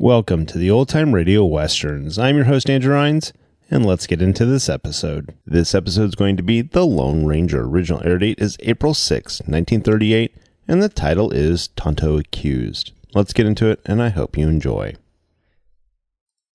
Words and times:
Welcome 0.00 0.46
to 0.46 0.56
the 0.56 0.70
Old 0.70 0.88
Time 0.88 1.14
Radio 1.14 1.44
Westerns. 1.44 2.18
I'm 2.18 2.34
your 2.34 2.46
host, 2.46 2.70
Andrew 2.70 2.94
Rhynes, 2.94 3.34
and 3.70 3.84
let's 3.84 4.06
get 4.06 4.22
into 4.22 4.46
this 4.46 4.70
episode. 4.70 5.34
This 5.44 5.74
episode 5.74 6.08
is 6.08 6.14
going 6.14 6.38
to 6.38 6.42
be 6.42 6.62
The 6.62 6.86
Lone 6.86 7.26
Ranger. 7.26 7.64
Original 7.64 8.02
air 8.02 8.16
date 8.16 8.38
is 8.40 8.56
April 8.60 8.94
6, 8.94 9.40
1938, 9.40 10.34
and 10.66 10.82
the 10.82 10.88
title 10.88 11.30
is 11.32 11.68
Tonto 11.76 12.16
Accused. 12.16 12.92
Let's 13.12 13.34
get 13.34 13.44
into 13.44 13.68
it, 13.68 13.80
and 13.84 14.00
I 14.00 14.08
hope 14.08 14.38
you 14.38 14.48
enjoy. 14.48 14.94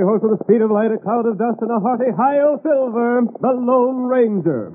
Horse 0.00 0.22
with 0.22 0.38
the 0.38 0.44
speed 0.44 0.62
of 0.62 0.70
light, 0.70 0.90
a 0.90 0.98
cloud 0.98 1.26
of 1.26 1.38
dust, 1.38 1.58
and 1.60 1.70
a 1.70 1.78
hearty 1.78 2.10
high 2.16 2.40
oh, 2.40 2.58
silver, 2.62 3.22
the 3.40 3.52
Lone 3.52 4.04
Ranger. 4.04 4.72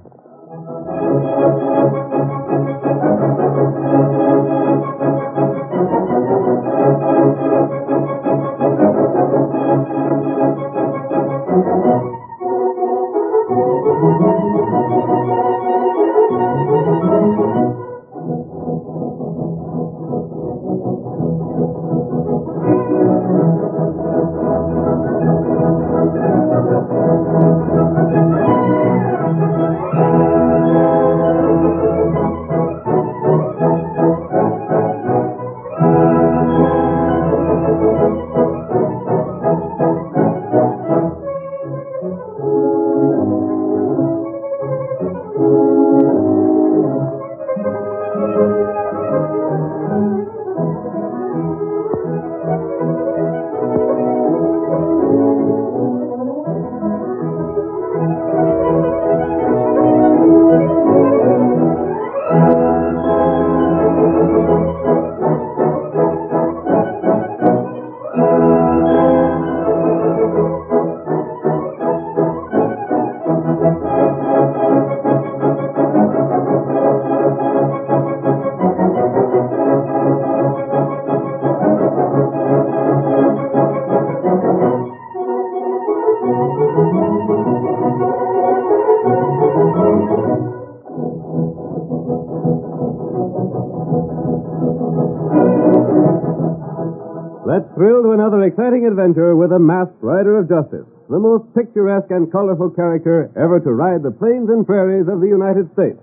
Adventure 98.90 99.36
with 99.38 99.54
a 99.54 99.60
masked 99.62 100.02
rider 100.02 100.42
of 100.42 100.50
justice, 100.50 100.90
the 101.10 101.22
most 101.22 101.46
picturesque 101.54 102.10
and 102.10 102.32
colorful 102.32 102.70
character 102.74 103.30
ever 103.38 103.60
to 103.62 103.72
ride 103.72 104.02
the 104.02 104.10
plains 104.12 104.50
and 104.50 104.66
prairies 104.66 105.08
of 105.08 105.22
the 105.22 105.30
United 105.30 105.70
States. 105.74 106.02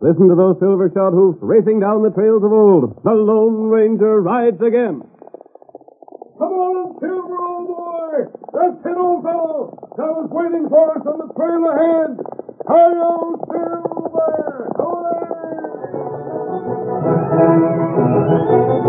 Listen 0.00 0.28
to 0.28 0.34
those 0.36 0.56
silver 0.60 0.88
shod 0.92 1.12
hoofs 1.12 1.38
racing 1.40 1.80
down 1.80 2.02
the 2.02 2.10
trails 2.10 2.44
of 2.44 2.52
old. 2.52 2.96
The 3.04 3.12
Lone 3.12 3.68
Ranger 3.68 4.20
rides 4.20 4.60
again. 4.60 5.04
Come 6.36 6.52
on, 6.52 6.96
Silver, 7.00 7.36
old 7.36 7.68
boy! 7.68 8.28
That's 8.52 8.80
it, 8.84 8.96
old 8.96 9.24
fellow! 9.24 9.72
Now 9.96 10.24
is 10.24 10.30
waiting 10.32 10.68
for 10.68 10.96
us 10.96 11.04
on 11.04 11.16
the 11.16 11.32
trail 11.32 11.64
ahead! 11.68 12.20
Hi-yo, 12.68 13.40
Silver! 13.48 14.68
Away! 18.76 18.85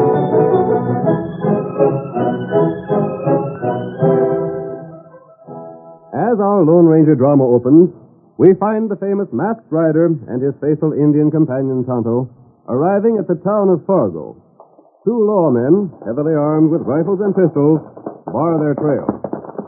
As 6.28 6.44
our 6.44 6.60
Lone 6.60 6.92
Ranger 6.92 7.16
drama 7.16 7.48
opens, 7.48 7.88
we 8.36 8.52
find 8.60 8.92
the 8.92 9.00
famous 9.00 9.32
masked 9.32 9.72
rider 9.72 10.12
and 10.12 10.44
his 10.44 10.52
faithful 10.60 10.92
Indian 10.92 11.32
companion 11.32 11.88
Tonto 11.88 12.28
arriving 12.68 13.16
at 13.16 13.32
the 13.32 13.40
town 13.48 13.72
of 13.72 13.88
Fargo. 13.88 14.36
Two 15.08 15.24
lawmen, 15.24 15.88
heavily 16.04 16.36
armed 16.36 16.68
with 16.68 16.84
rifles 16.84 17.24
and 17.24 17.32
pistols, 17.32 17.80
bar 18.28 18.60
their 18.60 18.76
trail. 18.76 19.08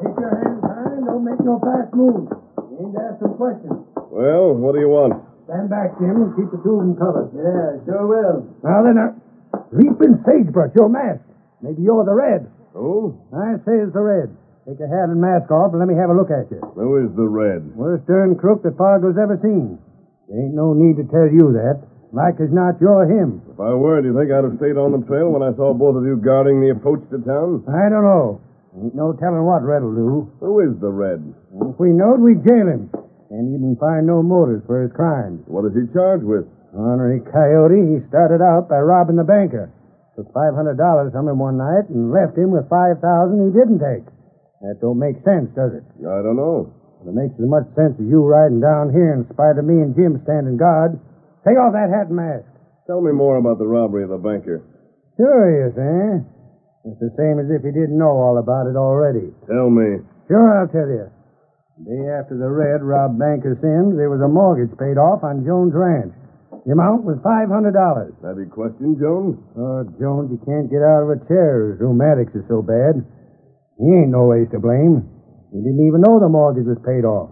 Keep 0.04 0.20
your 0.20 0.36
hands 0.36 0.60
high 0.68 1.00
and 1.00 1.08
don't 1.08 1.24
make 1.24 1.40
no 1.48 1.64
fast 1.64 1.96
moves. 1.96 2.28
You 2.28 2.76
ain't 2.76 2.92
to 2.92 3.08
ask 3.08 3.24
some 3.24 3.40
questions. 3.40 3.80
Well, 4.12 4.52
what 4.60 4.76
do 4.76 4.84
you 4.84 4.92
want? 4.92 5.16
Stand 5.48 5.72
back, 5.72 5.96
Jim, 5.96 6.28
and 6.28 6.36
keep 6.36 6.52
the 6.52 6.60
two 6.60 6.76
of 6.76 6.84
them 6.84 7.00
covered. 7.00 7.32
Yeah, 7.40 7.80
sure 7.88 8.04
will. 8.04 8.44
Now 8.68 8.84
then, 8.84 9.00
uh, 9.00 9.16
Reaping 9.72 10.20
Sagebrush, 10.28 10.76
you're 10.76 10.92
masked. 10.92 11.24
Maybe 11.64 11.88
you're 11.88 12.04
the 12.04 12.12
red. 12.12 12.52
Oh? 12.76 13.16
I 13.32 13.56
say 13.64 13.80
it's 13.80 13.96
the 13.96 14.04
red. 14.04 14.36
Take 14.68 14.80
your 14.80 14.92
hat 14.92 15.10
and 15.10 15.20
mask 15.20 15.50
off 15.50 15.72
and 15.72 15.80
let 15.80 15.88
me 15.90 15.96
have 15.96 16.10
a 16.10 16.18
look 16.18 16.30
at 16.30 16.52
you. 16.52 16.62
Who 16.76 17.02
is 17.02 17.10
the 17.16 17.26
red? 17.28 17.76
Worst 17.76 18.06
darn 18.06 18.36
crook 18.36 18.62
that 18.64 18.78
Fargo's 18.78 19.18
ever 19.18 19.40
seen. 19.42 19.80
There 20.28 20.38
ain't 20.38 20.54
no 20.54 20.74
need 20.74 20.98
to 21.02 21.08
tell 21.10 21.26
you 21.26 21.54
that. 21.58 21.82
Like 22.14 22.42
as 22.42 22.50
not, 22.54 22.82
you're 22.82 23.06
him. 23.06 23.42
If 23.50 23.60
I 23.60 23.74
were, 23.74 24.02
do 24.02 24.10
you 24.10 24.16
think 24.18 24.30
I'd 24.34 24.46
have 24.46 24.58
stayed 24.58 24.78
on 24.78 24.94
the 24.94 25.02
trail 25.06 25.30
when 25.30 25.42
I 25.46 25.54
saw 25.54 25.74
both 25.74 25.98
of 25.98 26.06
you 26.06 26.18
guarding 26.18 26.62
the 26.62 26.74
approach 26.74 27.02
to 27.10 27.22
town? 27.22 27.66
I 27.70 27.90
don't 27.90 28.06
know. 28.06 28.42
Ain't 28.78 28.94
no 28.94 29.14
telling 29.14 29.46
what 29.46 29.66
Red'll 29.66 29.94
do. 29.94 30.30
Who 30.42 30.62
is 30.62 30.78
the 30.82 30.90
red? 30.90 31.22
If 31.54 31.78
we 31.82 31.90
knowed, 31.90 32.22
we'd 32.22 32.46
jail 32.46 32.70
him. 32.70 32.90
And 33.30 33.54
even 33.54 33.78
find 33.78 34.06
no 34.10 34.22
motives 34.26 34.66
for 34.66 34.82
his 34.82 34.94
crimes. 34.94 35.46
What 35.46 35.66
is 35.70 35.74
he 35.78 35.86
charged 35.94 36.26
with? 36.26 36.50
Ornery 36.74 37.22
coyote, 37.26 37.98
he 37.98 38.02
started 38.10 38.42
out 38.42 38.70
by 38.70 38.82
robbing 38.82 39.18
the 39.18 39.26
banker. 39.26 39.70
Took 40.18 40.34
five 40.34 40.54
hundred 40.54 40.78
dollars 40.78 41.14
from 41.14 41.30
him 41.30 41.38
one 41.38 41.58
night 41.58 41.90
and 41.90 42.10
left 42.14 42.38
him 42.38 42.50
with 42.50 42.70
five 42.70 43.02
thousand 43.02 43.42
he 43.46 43.54
didn't 43.54 43.82
take. 43.82 44.06
That 44.62 44.80
don't 44.84 45.00
make 45.00 45.24
sense, 45.24 45.48
does 45.56 45.72
it? 45.72 45.86
I 46.04 46.20
don't 46.20 46.36
know. 46.36 46.74
It 47.08 47.16
makes 47.16 47.32
as 47.40 47.48
much 47.48 47.64
sense 47.80 47.96
as 47.96 48.08
you 48.12 48.28
riding 48.28 48.60
down 48.60 48.92
here 48.92 49.16
in 49.16 49.24
spite 49.32 49.56
of 49.56 49.64
me 49.64 49.80
and 49.80 49.96
Jim 49.96 50.20
standing 50.28 50.60
guard. 50.60 51.00
Take 51.48 51.56
off 51.56 51.72
that 51.72 51.88
hat 51.88 52.12
and 52.12 52.20
mask. 52.20 52.44
Tell 52.84 53.00
me 53.00 53.16
more 53.16 53.40
about 53.40 53.56
the 53.56 53.68
robbery 53.70 54.04
of 54.04 54.12
the 54.12 54.20
banker. 54.20 54.60
Curious, 55.16 55.72
eh? 55.80 56.20
It's 56.92 57.00
the 57.00 57.16
same 57.16 57.40
as 57.40 57.48
if 57.48 57.64
he 57.64 57.72
didn't 57.72 57.96
know 57.96 58.12
all 58.20 58.36
about 58.36 58.68
it 58.68 58.76
already. 58.76 59.32
Tell 59.48 59.72
me. 59.72 60.04
Sure, 60.28 60.48
I'll 60.60 60.68
tell 60.68 60.92
you. 60.92 61.08
The 61.80 61.84
day 61.88 62.04
after 62.12 62.36
the 62.36 62.52
Red 62.52 62.84
robbed 62.84 63.16
Banker 63.16 63.56
Sims, 63.64 63.96
there 63.96 64.12
was 64.12 64.20
a 64.20 64.28
mortgage 64.28 64.76
paid 64.76 65.00
off 65.00 65.24
on 65.24 65.48
Jones 65.48 65.72
Ranch. 65.72 66.12
The 66.68 66.76
amount 66.76 67.08
was 67.08 67.16
$500. 67.24 67.72
Have 68.28 68.36
you 68.36 68.52
questioned 68.52 69.00
Jones? 69.00 69.40
Oh, 69.56 69.88
Jones, 69.96 70.28
you 70.28 70.40
can't 70.44 70.68
get 70.68 70.84
out 70.84 71.08
of 71.08 71.16
a 71.16 71.20
chair. 71.32 71.72
His 71.72 71.80
rheumatics 71.80 72.36
are 72.36 72.44
so 72.52 72.60
bad. 72.60 73.08
He 73.80 73.88
ain't 73.88 74.12
no 74.12 74.28
ways 74.28 74.52
to 74.52 74.60
blame. 74.60 75.08
He 75.56 75.64
didn't 75.64 75.88
even 75.88 76.04
know 76.04 76.20
the 76.20 76.28
mortgage 76.28 76.68
was 76.68 76.84
paid 76.84 77.08
off. 77.08 77.32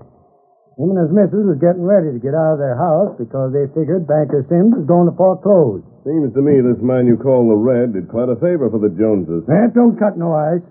Him 0.79 0.93
and 0.93 1.01
his 1.03 1.11
missus 1.11 1.43
was 1.43 1.59
getting 1.59 1.83
ready 1.83 2.13
to 2.13 2.21
get 2.21 2.37
out 2.37 2.55
of 2.55 2.61
their 2.61 2.77
house 2.77 3.17
because 3.19 3.51
they 3.51 3.67
figured 3.73 4.07
Banker 4.07 4.45
Sims 4.45 4.77
was 4.77 4.85
going 4.85 5.09
to 5.09 5.15
foreclose. 5.17 5.81
Seems 6.05 6.31
to 6.37 6.41
me 6.41 6.61
this 6.61 6.79
man 6.79 7.09
you 7.09 7.17
call 7.17 7.49
the 7.49 7.57
Red 7.57 7.97
did 7.97 8.07
quite 8.07 8.29
a 8.29 8.37
favor 8.37 8.69
for 8.69 8.79
the 8.79 8.93
Joneses. 8.93 9.43
That 9.49 9.73
don't 9.73 9.97
cut 9.97 10.15
no 10.15 10.31
ice. 10.37 10.63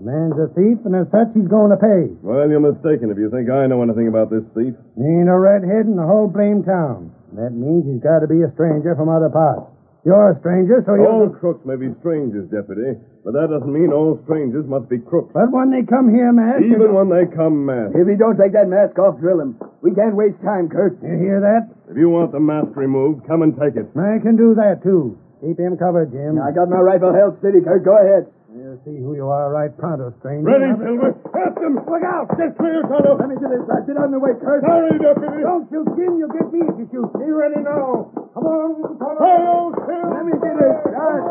The 0.00 0.08
man's 0.08 0.40
a 0.40 0.48
thief, 0.56 0.80
and 0.88 0.96
as 0.96 1.12
such, 1.12 1.28
he's 1.36 1.46
going 1.46 1.70
to 1.70 1.76
pay. 1.76 2.08
Well, 2.24 2.48
you're 2.48 2.58
mistaken 2.58 3.12
if 3.12 3.20
you 3.20 3.28
think 3.28 3.52
I 3.52 3.68
know 3.68 3.84
anything 3.84 4.08
about 4.08 4.32
this 4.32 4.48
thief. 4.56 4.72
He 4.96 5.04
ain't 5.04 5.28
a 5.28 5.36
redhead 5.36 5.84
in 5.84 6.00
the 6.00 6.08
whole 6.08 6.26
blame 6.26 6.64
town. 6.64 7.12
That 7.36 7.52
means 7.52 7.84
he's 7.84 8.00
got 8.00 8.24
to 8.24 8.26
be 8.26 8.40
a 8.40 8.48
stranger 8.56 8.96
from 8.96 9.12
other 9.12 9.28
parts. 9.28 9.68
You're 10.04 10.32
a 10.32 10.40
stranger, 10.40 10.80
so 10.88 10.96
you. 10.96 11.04
All 11.04 11.28
crooks 11.28 11.60
may 11.68 11.76
be 11.76 11.92
strangers, 12.00 12.48
Deputy, 12.48 12.96
but 13.20 13.36
that 13.36 13.52
doesn't 13.52 13.68
mean 13.68 13.92
all 13.92 14.16
strangers 14.24 14.64
must 14.64 14.88
be 14.88 14.96
crooks. 14.96 15.28
But 15.36 15.52
when 15.52 15.68
they 15.68 15.84
come 15.84 16.08
here, 16.08 16.32
masked. 16.32 16.64
Even 16.64 16.96
when 16.96 17.12
they 17.12 17.28
come 17.28 17.68
masked. 17.68 18.00
If 18.00 18.08
he 18.08 18.16
don't 18.16 18.40
take 18.40 18.56
that 18.56 18.72
mask 18.72 18.96
off, 18.96 19.20
drill 19.20 19.44
him. 19.44 19.60
We 19.84 19.92
can't 19.92 20.16
waste 20.16 20.40
time, 20.40 20.72
Kurt. 20.72 20.96
You 21.04 21.20
hear 21.20 21.44
that? 21.44 21.68
If 21.92 22.00
you 22.00 22.08
want 22.08 22.32
the 22.32 22.40
mask 22.40 22.72
removed, 22.80 23.28
come 23.28 23.44
and 23.44 23.52
take 23.52 23.76
it. 23.76 23.92
I 23.92 24.16
can 24.24 24.40
do 24.40 24.56
that, 24.56 24.80
too. 24.80 25.20
Keep 25.44 25.60
him 25.60 25.76
covered, 25.76 26.12
Jim. 26.16 26.40
I 26.40 26.48
got 26.52 26.72
my 26.72 26.80
rifle 26.80 27.12
held 27.12 27.36
steady, 27.44 27.60
Kurt. 27.60 27.84
Go 27.84 28.00
ahead. 28.00 28.24
We'll 28.50 28.80
see 28.82 28.98
who 28.98 29.14
you 29.14 29.28
are 29.30 29.52
right 29.52 29.70
pronto, 29.78 30.10
stranger. 30.18 30.42
Ready, 30.48 30.74
Silver? 30.80 31.14
At 31.38 31.54
them! 31.54 31.76
Look 31.86 32.02
out! 32.02 32.26
Get 32.34 32.58
clear, 32.58 32.82
Tonto! 32.82 33.14
Let 33.14 33.30
me 33.30 33.38
get 33.38 33.52
inside. 33.52 33.86
Get 33.86 33.94
out 33.94 34.10
of 34.10 34.16
the 34.16 34.18
way, 34.18 34.34
Kurt. 34.42 34.66
Hurry, 34.66 34.98
Deputy! 34.98 35.44
Don't 35.46 35.70
shoot, 35.70 35.86
Jim. 35.94 36.18
You'll 36.18 36.34
get 36.34 36.50
me 36.50 36.66
if 36.66 36.74
you 36.82 36.86
shoot. 36.90 37.08
Be 37.14 37.30
ready 37.30 37.62
now. 37.62 38.10
Come 38.34 38.46
on, 38.46 38.70
Silver! 38.94 39.90
Let 40.14 40.24
me 40.26 40.34
get 40.38 40.54
it. 40.54 40.76
Right. 40.86 41.24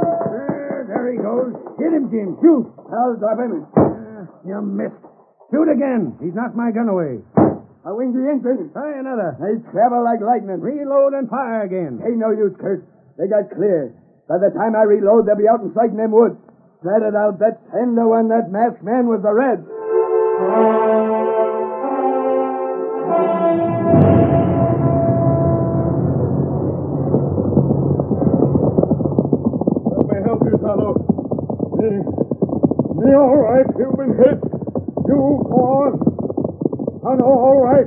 There, 0.87 1.07
he 1.11 1.17
goes. 1.17 1.55
Hit 1.79 1.93
him, 1.95 2.11
Jim. 2.11 2.35
Shoot. 2.43 2.65
I'll 2.91 3.15
drop 3.15 3.39
him. 3.39 3.63
Uh, 3.71 4.27
you 4.43 4.59
missed. 4.61 4.99
Shoot 5.51 5.69
again. 5.71 6.17
He's 6.19 6.35
knocked 6.35 6.55
my 6.59 6.71
gun 6.71 6.89
away. 6.89 7.23
I 7.87 7.95
winged 7.95 8.13
the 8.13 8.27
engine. 8.27 8.69
Try 8.75 8.99
another. 8.99 9.39
They 9.39 9.63
travel 9.71 10.03
like 10.03 10.19
lightning. 10.19 10.59
Reload 10.59 11.13
and 11.15 11.29
fire 11.29 11.63
again. 11.63 12.03
Ain't 12.03 12.19
no 12.19 12.31
use, 12.35 12.53
Kurt. 12.59 12.83
They 13.17 13.27
got 13.31 13.49
clear. 13.55 13.95
By 14.27 14.37
the 14.37 14.51
time 14.51 14.75
I 14.75 14.83
reload, 14.83 15.25
they'll 15.25 15.39
be 15.39 15.47
out 15.47 15.63
in 15.63 15.73
sight 15.73 15.89
in 15.89 15.97
them 15.97 16.11
woods. 16.11 16.37
Drat 16.83 17.01
it, 17.01 17.15
I'll 17.15 17.31
bet 17.33 17.59
ten 17.71 17.95
to 17.95 18.07
one 18.07 18.27
that 18.29 18.51
masked 18.51 18.83
man 18.83 19.07
was 19.07 19.23
the 19.23 19.33
Red. 19.33 20.78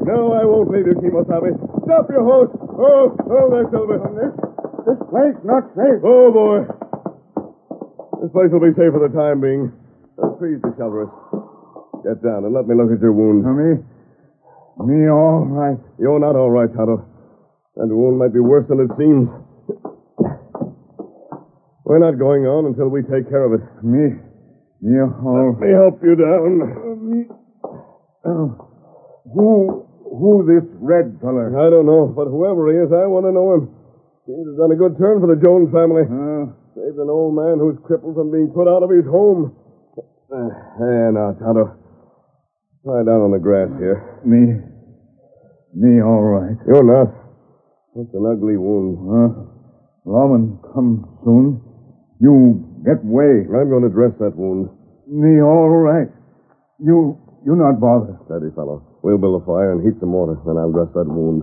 No, 0.01 0.33
I 0.33 0.45
won't 0.45 0.71
leave 0.73 0.87
you, 0.89 0.97
Kimosabe. 0.97 1.53
Stop 1.85 2.09
your 2.09 2.25
horse. 2.25 2.53
Oh, 2.57 3.13
oh, 3.13 3.47
there, 3.53 3.69
Silver. 3.69 4.01
This, 4.17 4.33
This 4.89 5.01
place 5.13 5.37
not 5.45 5.69
safe. 5.77 6.01
Oh, 6.01 6.33
boy. 6.33 6.65
This 8.23 8.31
place 8.33 8.49
will 8.49 8.65
be 8.65 8.73
safe 8.79 8.95
for 8.95 9.03
the 9.03 9.13
time 9.13 9.41
being. 9.43 9.73
Uh, 10.17 10.33
please 10.39 10.57
be 10.63 10.71
shelter 10.79 11.05
us. 11.05 11.13
Get 12.07 12.23
down 12.23 12.47
and 12.47 12.55
let 12.55 12.67
me 12.67 12.75
look 12.75 12.91
at 12.95 13.03
your 13.03 13.13
wound. 13.13 13.45
Me? 13.45 13.83
Me 14.81 15.09
all 15.11 15.45
right. 15.47 15.79
You're 15.99 16.19
not 16.19 16.35
all 16.35 16.51
right, 16.51 16.71
Tonto. 16.73 17.05
That 17.77 17.89
wound 17.89 18.19
might 18.19 18.33
be 18.33 18.41
worse 18.41 18.67
than 18.69 18.81
it 18.81 18.91
seems. 18.99 19.29
We're 21.85 21.99
not 21.99 22.19
going 22.19 22.47
on 22.47 22.67
until 22.67 22.89
we 22.89 23.03
take 23.03 23.29
care 23.29 23.45
of 23.45 23.61
it. 23.61 23.65
Me? 23.85 24.17
Me 24.81 25.01
all 25.01 25.55
Let 25.59 25.69
me 25.69 25.73
help 25.75 26.03
you 26.03 26.17
down. 26.17 26.59
Me. 27.11 27.25
Oh. 28.25 28.72
Who, 29.31 29.87
who 30.03 30.43
this 30.47 30.67
red 30.83 31.19
feller? 31.23 31.55
I 31.55 31.71
don't 31.71 31.87
know, 31.87 32.11
but 32.11 32.27
whoever 32.27 32.71
he 32.75 32.79
is, 32.83 32.91
I 32.91 33.07
want 33.07 33.25
to 33.27 33.33
know 33.33 33.55
him. 33.55 33.71
Seems 34.27 34.47
he's 34.51 34.59
done 34.59 34.71
a 34.75 34.79
good 34.79 34.99
turn 34.99 35.19
for 35.23 35.31
the 35.31 35.39
Jones 35.39 35.71
family. 35.71 36.07
Uh, 36.07 36.51
Saved 36.75 36.97
an 36.97 37.11
old 37.13 37.37
man 37.37 37.61
who's 37.61 37.77
crippled 37.85 38.17
from 38.17 38.33
being 38.33 38.49
put 38.49 38.65
out 38.65 38.83
of 38.83 38.89
his 38.89 39.05
home. 39.05 39.53
Uh, 40.33 40.49
there 40.81 41.13
now, 41.13 41.37
Tonto. 41.37 41.77
Lie 42.85 43.05
down 43.05 43.21
on 43.29 43.31
the 43.31 43.39
grass 43.39 43.69
here. 43.79 44.21
me. 44.25 44.57
Me 45.75 46.01
all 46.03 46.23
right. 46.25 46.57
You're 46.67 46.83
not. 46.85 47.13
That's 47.95 48.09
an 48.15 48.25
ugly 48.25 48.57
wound. 48.57 48.97
Huh? 49.05 49.53
lawman 50.05 50.59
come 50.75 51.19
soon. 51.25 51.61
You 52.21 52.65
get 52.85 53.05
way. 53.05 53.45
I'm 53.47 53.69
going 53.71 53.85
to 53.85 53.93
dress 53.93 54.13
that 54.19 54.35
wound. 54.37 54.71
Me 55.07 55.41
all 55.43 55.69
right. 55.69 56.09
You, 56.81 57.19
you 57.45 57.55
not 57.55 57.79
bother. 57.81 58.19
Steady, 58.27 58.51
fellow. 58.57 58.83
We'll 59.03 59.19
build 59.19 59.43
a 59.43 59.45
fire 59.45 59.73
and 59.73 59.83
heat 59.83 59.99
some 59.99 60.13
water. 60.13 60.39
Then 60.47 60.57
I'll 60.57 60.71
dress 60.71 60.89
that 60.95 61.11
wound. 61.11 61.43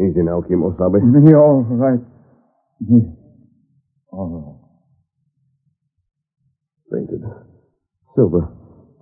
Easy 0.00 0.24
now, 0.24 0.40
Kimosabe. 0.40 1.04
Me 1.04 1.34
all 1.36 1.62
right. 1.62 2.00
Me 2.80 3.00
all 4.10 4.28
right. 4.32 4.60
Fainted. 6.90 7.22
Silver, 8.14 8.46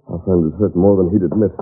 our 0.08 0.20
friend 0.24 0.48
is 0.48 0.56
hurt 0.58 0.74
more 0.74 0.96
than 0.96 1.12
he'd 1.12 1.24
admit. 1.24 1.52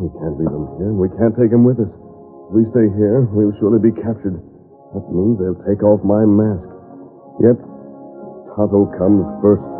We 0.00 0.08
can't 0.18 0.40
leave 0.40 0.48
him 0.48 0.66
here, 0.80 0.88
and 0.88 0.98
we 0.98 1.08
can't 1.20 1.36
take 1.36 1.52
him 1.52 1.62
with 1.64 1.76
us. 1.76 1.92
If 1.92 2.50
we 2.56 2.64
stay 2.72 2.88
here, 2.96 3.28
we'll 3.28 3.52
surely 3.60 3.78
be 3.78 3.92
captured. 3.92 4.40
That 4.40 5.04
means 5.12 5.36
they'll 5.36 5.60
take 5.68 5.84
off 5.84 6.00
my 6.00 6.24
mask. 6.24 6.64
Yet, 7.44 7.60
Tonto 8.56 8.88
comes 8.96 9.22
first. 9.44 9.73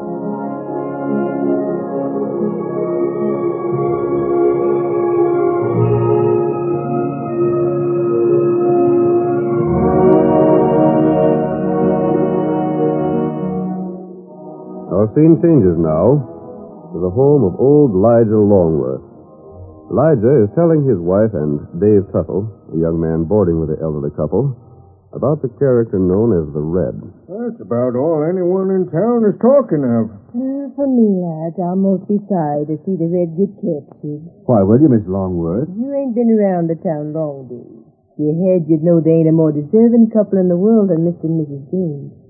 Scene 15.14 15.38
changes 15.40 15.78
now 15.78 16.90
to 16.92 16.98
the 16.98 17.10
home 17.10 17.42
of 17.46 17.58
old 17.58 17.94
Elijah 17.94 18.38
Longworth. 18.38 19.02
Elijah 19.90 20.46
is 20.46 20.50
telling 20.58 20.82
his 20.86 20.98
wife 20.98 21.30
and 21.34 21.62
Dave 21.78 22.06
Tuttle, 22.10 22.50
a 22.72 22.76
young 22.78 22.98
man 22.98 23.24
boarding 23.24 23.60
with 23.60 23.70
the 23.70 23.78
elderly 23.82 24.10
couple, 24.14 24.54
About 25.14 25.46
the 25.46 25.52
character 25.62 26.02
known 26.02 26.34
as 26.34 26.50
the 26.50 26.58
Red. 26.58 26.98
That's 27.30 27.62
about 27.62 27.94
all 27.94 28.26
anyone 28.26 28.74
in 28.74 28.90
town 28.90 29.22
is 29.30 29.38
talking 29.38 29.86
of. 29.86 30.10
Uh, 30.34 30.74
for 30.74 30.90
me, 30.90 31.06
lads, 31.22 31.54
I'll 31.62 31.78
most 31.78 32.10
be 32.10 32.18
sorry 32.26 32.66
to 32.66 32.74
see 32.82 32.98
the 32.98 33.06
Red 33.06 33.38
get 33.38 33.54
captured. 33.62 34.26
Why 34.50 34.66
will 34.66 34.82
you, 34.82 34.90
Miss 34.90 35.06
Longworth? 35.06 35.70
You 35.70 35.94
ain't 35.94 36.18
been 36.18 36.34
around 36.34 36.66
the 36.66 36.74
town 36.82 37.14
long, 37.14 37.46
Dave. 37.46 37.86
If 38.18 38.26
you 38.26 38.34
had, 38.42 38.66
you'd 38.66 38.82
know 38.82 38.98
they 38.98 39.22
ain't 39.22 39.30
a 39.30 39.36
more 39.36 39.54
deserving 39.54 40.10
couple 40.10 40.42
in 40.42 40.50
the 40.50 40.58
world 40.58 40.90
than 40.90 41.06
Mr. 41.06 41.30
and 41.30 41.46
Mrs. 41.46 41.62
Jones. 41.70 42.23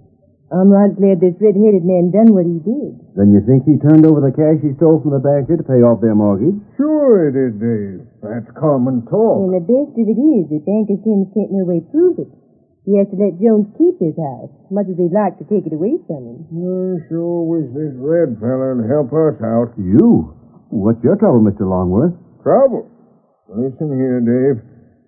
I'm 0.55 0.71
right 0.71 0.95
glad 0.95 1.19
this 1.19 1.35
red-headed 1.43 1.83
man 1.83 2.15
done 2.15 2.31
what 2.31 2.47
he 2.47 2.63
did. 2.63 2.95
Then 3.19 3.35
you 3.35 3.43
think 3.43 3.67
he 3.67 3.75
turned 3.83 4.07
over 4.07 4.23
the 4.23 4.31
cash 4.31 4.63
he 4.63 4.71
stole 4.79 5.03
from 5.03 5.11
the 5.11 5.19
banker 5.19 5.59
to 5.59 5.67
pay 5.67 5.83
off 5.83 5.99
their 5.99 6.15
mortgage? 6.15 6.55
Sure 6.79 7.27
it 7.27 7.35
is, 7.35 7.59
Dave. 7.59 8.07
That's 8.23 8.47
common 8.55 9.03
talk. 9.11 9.51
And 9.51 9.59
the 9.59 9.67
best 9.67 9.99
of 9.99 10.07
it 10.07 10.15
is 10.15 10.47
the 10.55 10.63
Banker 10.63 10.95
Sims 11.03 11.35
can't 11.35 11.51
no 11.51 11.67
way 11.67 11.83
prove 11.91 12.23
it. 12.23 12.31
He 12.87 12.95
has 13.03 13.11
to 13.11 13.19
let 13.19 13.41
Jones 13.43 13.67
keep 13.75 13.99
his 13.99 14.15
house, 14.15 14.55
much 14.71 14.87
as 14.87 14.95
he'd 14.95 15.11
like 15.11 15.43
to 15.43 15.47
take 15.51 15.67
it 15.67 15.75
away 15.75 15.99
from 16.07 16.23
him. 16.23 16.39
I 16.47 17.03
sure 17.11 17.43
wish 17.51 17.67
this 17.75 17.97
red 17.99 18.39
feller'd 18.39 18.87
help 18.87 19.11
us 19.11 19.41
out. 19.43 19.75
You? 19.75 20.39
What's 20.71 21.03
your 21.03 21.19
trouble, 21.19 21.43
Mr. 21.43 21.67
Longworth? 21.67 22.15
Trouble? 22.47 22.87
Listen 23.51 23.91
here, 23.91 24.23
Dave. 24.23 24.63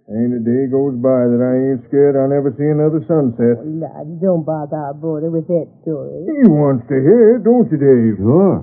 Ain't 0.06 0.38
a 0.38 0.42
day 0.42 0.70
goes 0.70 0.94
by 1.02 1.26
that 1.26 1.42
I 1.42 1.52
ain't 1.74 1.82
scared 1.90 2.14
I'll 2.14 2.30
never 2.30 2.54
see 2.54 2.70
another 2.70 3.02
sunset. 3.10 3.58
Oh, 3.58 3.66
lads, 3.66 4.14
don't 4.22 4.46
bother 4.46 4.78
our 4.78 4.94
boarder 4.94 5.34
with 5.34 5.50
that 5.50 5.66
story. 5.82 6.22
He 6.30 6.46
wants 6.46 6.86
to 6.86 6.94
hear 6.94 7.36
it, 7.36 7.42
don't 7.42 7.66
you, 7.66 7.78
Dave? 7.78 8.14
Sure. 8.22 8.62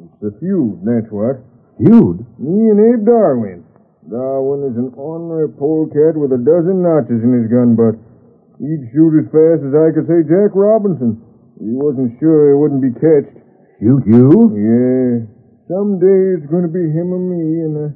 It's 0.00 0.18
the 0.24 0.32
feud, 0.40 0.80
that's 0.80 1.12
what. 1.12 1.44
Feud? 1.76 2.24
Me 2.40 2.72
and 2.72 2.80
Abe 2.80 3.04
Darwin. 3.04 3.60
Darwin 4.08 4.72
is 4.72 4.76
an 4.80 4.96
ornery 4.96 5.52
polecat 5.52 6.16
with 6.16 6.32
a 6.32 6.40
dozen 6.40 6.80
notches 6.80 7.20
in 7.20 7.28
his 7.36 7.52
gun 7.52 7.76
butt. 7.76 8.00
He'd 8.56 8.88
shoot 8.96 9.20
as 9.20 9.28
fast 9.28 9.60
as 9.60 9.76
I 9.76 9.92
could 9.92 10.08
say 10.08 10.24
Jack 10.24 10.56
Robinson. 10.56 11.20
He 11.60 11.76
wasn't 11.76 12.16
sure 12.16 12.52
he 12.52 12.56
wouldn't 12.56 12.80
be 12.80 12.96
catched. 12.96 13.36
Shoot 13.84 14.08
you? 14.08 14.32
Yeah. 14.56 15.28
Someday 15.68 16.40
it's 16.40 16.48
going 16.48 16.64
to 16.64 16.72
be 16.72 16.88
him 16.88 17.12
or 17.12 17.20
me, 17.20 17.68
and, 17.68 17.74
uh, 17.76 17.88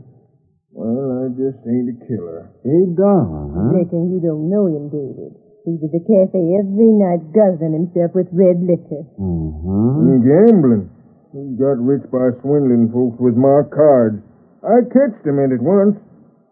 well, 0.74 1.22
I 1.22 1.30
just 1.38 1.62
ain't 1.64 1.94
a 1.94 1.96
killer. 2.04 2.50
Abe 2.66 2.98
Darwin, 2.98 3.54
huh? 3.54 3.70
Reckon 3.78 4.10
you 4.10 4.18
don't 4.18 4.50
know 4.50 4.66
him, 4.66 4.90
David. 4.90 5.38
He's 5.64 5.80
at 5.80 5.94
the 5.94 6.04
cafe 6.04 6.42
every 6.60 6.92
night 6.98 7.24
guzzling 7.32 7.72
himself 7.72 8.12
with 8.12 8.28
red 8.36 8.60
liquor. 8.60 9.06
Mm-hmm. 9.16 10.02
And 10.04 10.20
gambling. 10.20 10.84
He 11.32 11.56
got 11.56 11.80
rich 11.80 12.04
by 12.12 12.36
swindling 12.44 12.92
folks 12.92 13.16
with 13.16 13.34
marked 13.38 13.72
cards. 13.72 14.20
I 14.60 14.84
catched 14.92 15.24
him 15.24 15.40
in 15.40 15.56
it 15.56 15.62
once. 15.64 15.96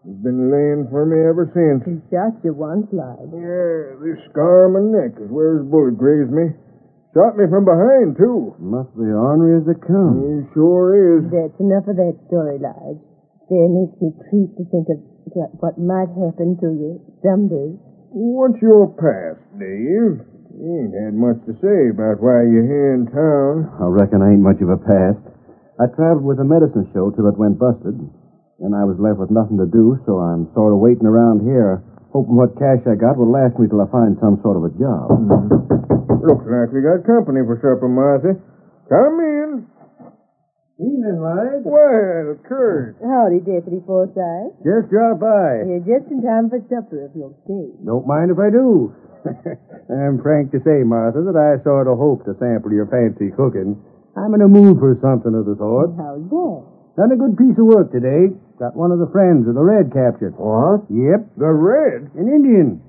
He's 0.03 0.19
been 0.19 0.51
laying 0.51 0.89
for 0.91 1.07
me 1.07 1.23
ever 1.23 1.47
since. 1.55 1.85
He 1.87 2.01
shot 2.11 2.35
you 2.43 2.51
once, 2.51 2.89
lad. 2.91 3.31
Yeah, 3.31 3.95
this 4.03 4.19
scar 4.31 4.67
on 4.67 4.75
my 4.75 4.83
neck 4.83 5.15
is 5.15 5.31
where 5.31 5.61
his 5.61 5.67
bullet 5.71 5.95
grazed 5.95 6.33
me. 6.33 6.51
Shot 7.15 7.37
me 7.37 7.45
from 7.47 7.63
behind, 7.63 8.17
too. 8.17 8.57
Must 8.59 8.91
be 8.97 9.07
ornery 9.07 9.61
as 9.61 9.65
they 9.69 9.77
come. 9.79 10.19
He 10.25 10.43
sure 10.57 10.97
is. 10.97 11.29
That's 11.29 11.55
enough 11.61 11.87
of 11.87 11.95
that 12.01 12.17
story, 12.27 12.57
lad. 12.59 12.99
There 13.53 13.69
makes 13.69 13.93
me 14.01 14.09
creep 14.33 14.49
to 14.57 14.65
think 14.73 14.89
of 14.89 14.97
what, 15.37 15.53
what 15.61 15.75
might 15.77 16.09
happen 16.17 16.57
to 16.57 16.73
you 16.73 16.97
someday. 17.21 17.77
What's 18.09 18.57
your 18.65 18.89
past, 18.97 19.45
Dave? 19.61 20.25
You 20.57 20.69
ain't 20.81 20.97
had 20.97 21.13
much 21.13 21.37
to 21.45 21.53
say 21.61 21.93
about 21.93 22.17
why 22.17 22.49
you're 22.49 22.65
here 22.65 22.97
in 22.97 23.05
town. 23.13 23.69
I 23.77 23.93
reckon 23.93 24.25
I 24.25 24.33
ain't 24.33 24.41
much 24.41 24.57
of 24.57 24.73
a 24.73 24.81
past. 24.81 25.21
I 25.77 25.85
traveled 25.93 26.25
with 26.25 26.41
a 26.41 26.47
medicine 26.49 26.89
show 26.97 27.13
till 27.13 27.29
it 27.29 27.37
went 27.37 27.61
busted. 27.61 27.93
Then 28.57 28.73
I 28.73 28.89
was 28.89 28.97
left 28.97 29.21
with 29.21 29.29
nothing 29.29 29.61
to 29.61 29.69
do, 29.69 30.01
so 30.09 30.17
I'm 30.17 30.49
sort 30.57 30.73
of 30.73 30.81
waiting 30.81 31.05
around 31.05 31.45
here, 31.45 31.85
hoping 32.09 32.33
what 32.33 32.57
cash 32.57 32.81
I 32.89 32.97
got 32.97 33.21
will 33.21 33.29
last 33.29 33.61
me 33.61 33.69
till 33.69 33.85
I 33.85 33.89
find 33.93 34.17
some 34.17 34.41
sort 34.41 34.57
of 34.57 34.65
a 34.65 34.73
job. 34.81 35.13
Mm-hmm. 35.13 36.25
Looks 36.25 36.49
like 36.49 36.73
we 36.73 36.81
got 36.81 37.05
company 37.05 37.45
for 37.45 37.61
supper, 37.61 37.85
Martha. 37.85 38.33
Come 38.89 39.21
in. 39.21 39.42
Evening, 40.83 41.19
Lige. 41.23 41.63
Well, 41.63 42.35
Kurt. 42.43 42.99
Howdy, 42.99 43.39
Deputy 43.47 43.79
Forsyth. 43.87 44.51
Just 44.67 44.91
drop 44.91 45.23
by. 45.23 45.63
You're 45.63 45.79
just 45.87 46.11
in 46.11 46.19
time 46.19 46.51
for 46.51 46.59
supper 46.67 47.07
if 47.07 47.15
you'll 47.15 47.39
stay. 47.47 47.71
Don't 47.87 48.03
mind 48.03 48.31
if 48.31 48.39
I 48.39 48.51
do. 48.51 48.91
I'm 49.87 50.19
frank 50.19 50.51
to 50.51 50.59
say, 50.67 50.83
Martha, 50.83 51.23
that 51.23 51.39
I 51.39 51.63
sort 51.63 51.87
of 51.87 51.95
hope 51.95 52.27
to 52.27 52.35
sample 52.35 52.75
your 52.75 52.91
fancy 52.91 53.31
cooking. 53.31 53.79
I'm 54.19 54.35
in 54.35 54.43
a 54.43 54.51
mood 54.51 54.77
for 54.83 54.99
something 54.99 55.31
of 55.31 55.47
the 55.47 55.55
sort. 55.55 55.95
How's 55.95 56.27
that? 56.27 56.61
Done 56.99 57.15
a 57.15 57.17
good 57.17 57.39
piece 57.39 57.55
of 57.57 57.65
work 57.65 57.89
today. 57.95 58.35
Got 58.59 58.75
one 58.75 58.91
of 58.91 58.99
the 58.99 59.09
friends 59.09 59.47
of 59.47 59.55
the 59.55 59.63
Red 59.63 59.89
captured. 59.95 60.35
What? 60.35 60.85
Yep, 60.91 61.39
The 61.39 61.47
Red? 61.49 62.11
an 62.19 62.27
Indian. 62.27 62.83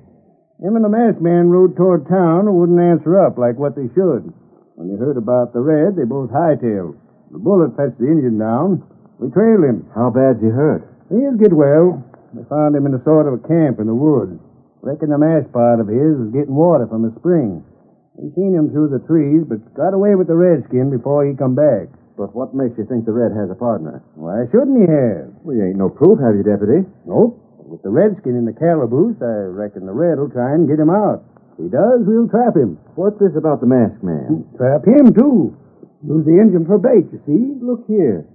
Him 0.61 0.75
and 0.77 0.85
the 0.85 0.91
masked 0.93 1.23
man 1.23 1.49
rode 1.49 1.77
toward 1.79 2.09
town 2.11 2.51
and 2.51 2.55
wouldn't 2.59 2.81
answer 2.83 3.15
up 3.23 3.39
like 3.39 3.57
what 3.57 3.75
they 3.79 3.87
should. 3.95 4.29
When 4.75 4.91
they 4.91 4.99
heard 4.99 5.17
about 5.17 5.55
the 5.55 5.63
Red, 5.63 5.95
they 5.97 6.05
both 6.05 6.31
hightailed. 6.35 6.99
The 7.35 7.43
bullet 7.43 7.75
fetched 7.75 7.99
the 7.99 8.07
Indian 8.07 8.39
down. 8.39 8.87
We 9.19 9.27
trailed 9.35 9.67
him. 9.67 9.91
How 9.91 10.07
bad's 10.07 10.39
he 10.39 10.55
hurt? 10.55 10.87
He'll 11.11 11.35
get 11.35 11.51
well. 11.51 11.99
We 12.31 12.47
found 12.47 12.79
him 12.79 12.87
in 12.87 12.95
a 12.95 13.03
sort 13.03 13.27
of 13.27 13.35
a 13.35 13.43
camp 13.51 13.83
in 13.83 13.91
the 13.91 13.99
woods. 13.99 14.39
Reckon 14.87 15.11
the 15.11 15.19
masked 15.19 15.51
part 15.51 15.83
of 15.83 15.91
his 15.91 16.15
was 16.15 16.31
getting 16.31 16.55
water 16.55 16.87
from 16.87 17.03
a 17.03 17.11
spring. 17.19 17.67
We 18.15 18.31
seen 18.39 18.55
him 18.55 18.71
through 18.71 18.95
the 18.95 19.03
trees, 19.11 19.43
but 19.51 19.67
got 19.75 19.99
away 19.99 20.15
with 20.15 20.31
the 20.31 20.39
redskin 20.39 20.95
before 20.95 21.27
he 21.27 21.35
come 21.35 21.59
back. 21.59 21.91
But 22.15 22.39
what 22.39 22.55
makes 22.55 22.79
you 22.79 22.87
think 22.87 23.03
the 23.03 23.11
Red 23.11 23.35
has 23.35 23.51
a 23.51 23.59
partner? 23.59 23.99
Why 24.15 24.47
shouldn't 24.55 24.79
he 24.79 24.87
have? 24.87 25.35
We 25.43 25.59
ain't 25.59 25.83
no 25.83 25.91
proof, 25.91 26.23
have 26.23 26.39
you, 26.39 26.47
Deputy? 26.47 26.87
Nope. 27.03 27.35
With 27.67 27.83
the 27.83 27.91
redskin 27.91 28.39
in 28.39 28.47
the 28.47 28.55
calaboose, 28.55 29.19
I 29.19 29.51
reckon 29.51 29.91
the 29.91 29.97
red 29.97 30.23
will 30.23 30.31
try 30.31 30.55
and 30.55 30.71
get 30.71 30.79
him 30.79 30.95
out. 30.95 31.27
If 31.59 31.67
he 31.67 31.69
does, 31.73 32.07
we'll 32.07 32.31
trap 32.31 32.55
him. 32.55 32.79
What's 32.95 33.19
this 33.19 33.35
about 33.35 33.59
the 33.59 33.67
masked 33.67 34.07
man? 34.07 34.47
Trap 34.55 34.87
him, 34.87 35.11
too. 35.11 35.59
Use 36.05 36.25
the 36.29 36.37
engine 36.37 36.65
for 36.69 36.77
bait, 36.79 37.09
you 37.13 37.21
see. 37.25 37.57
Look 37.65 37.89
here. 37.89 38.29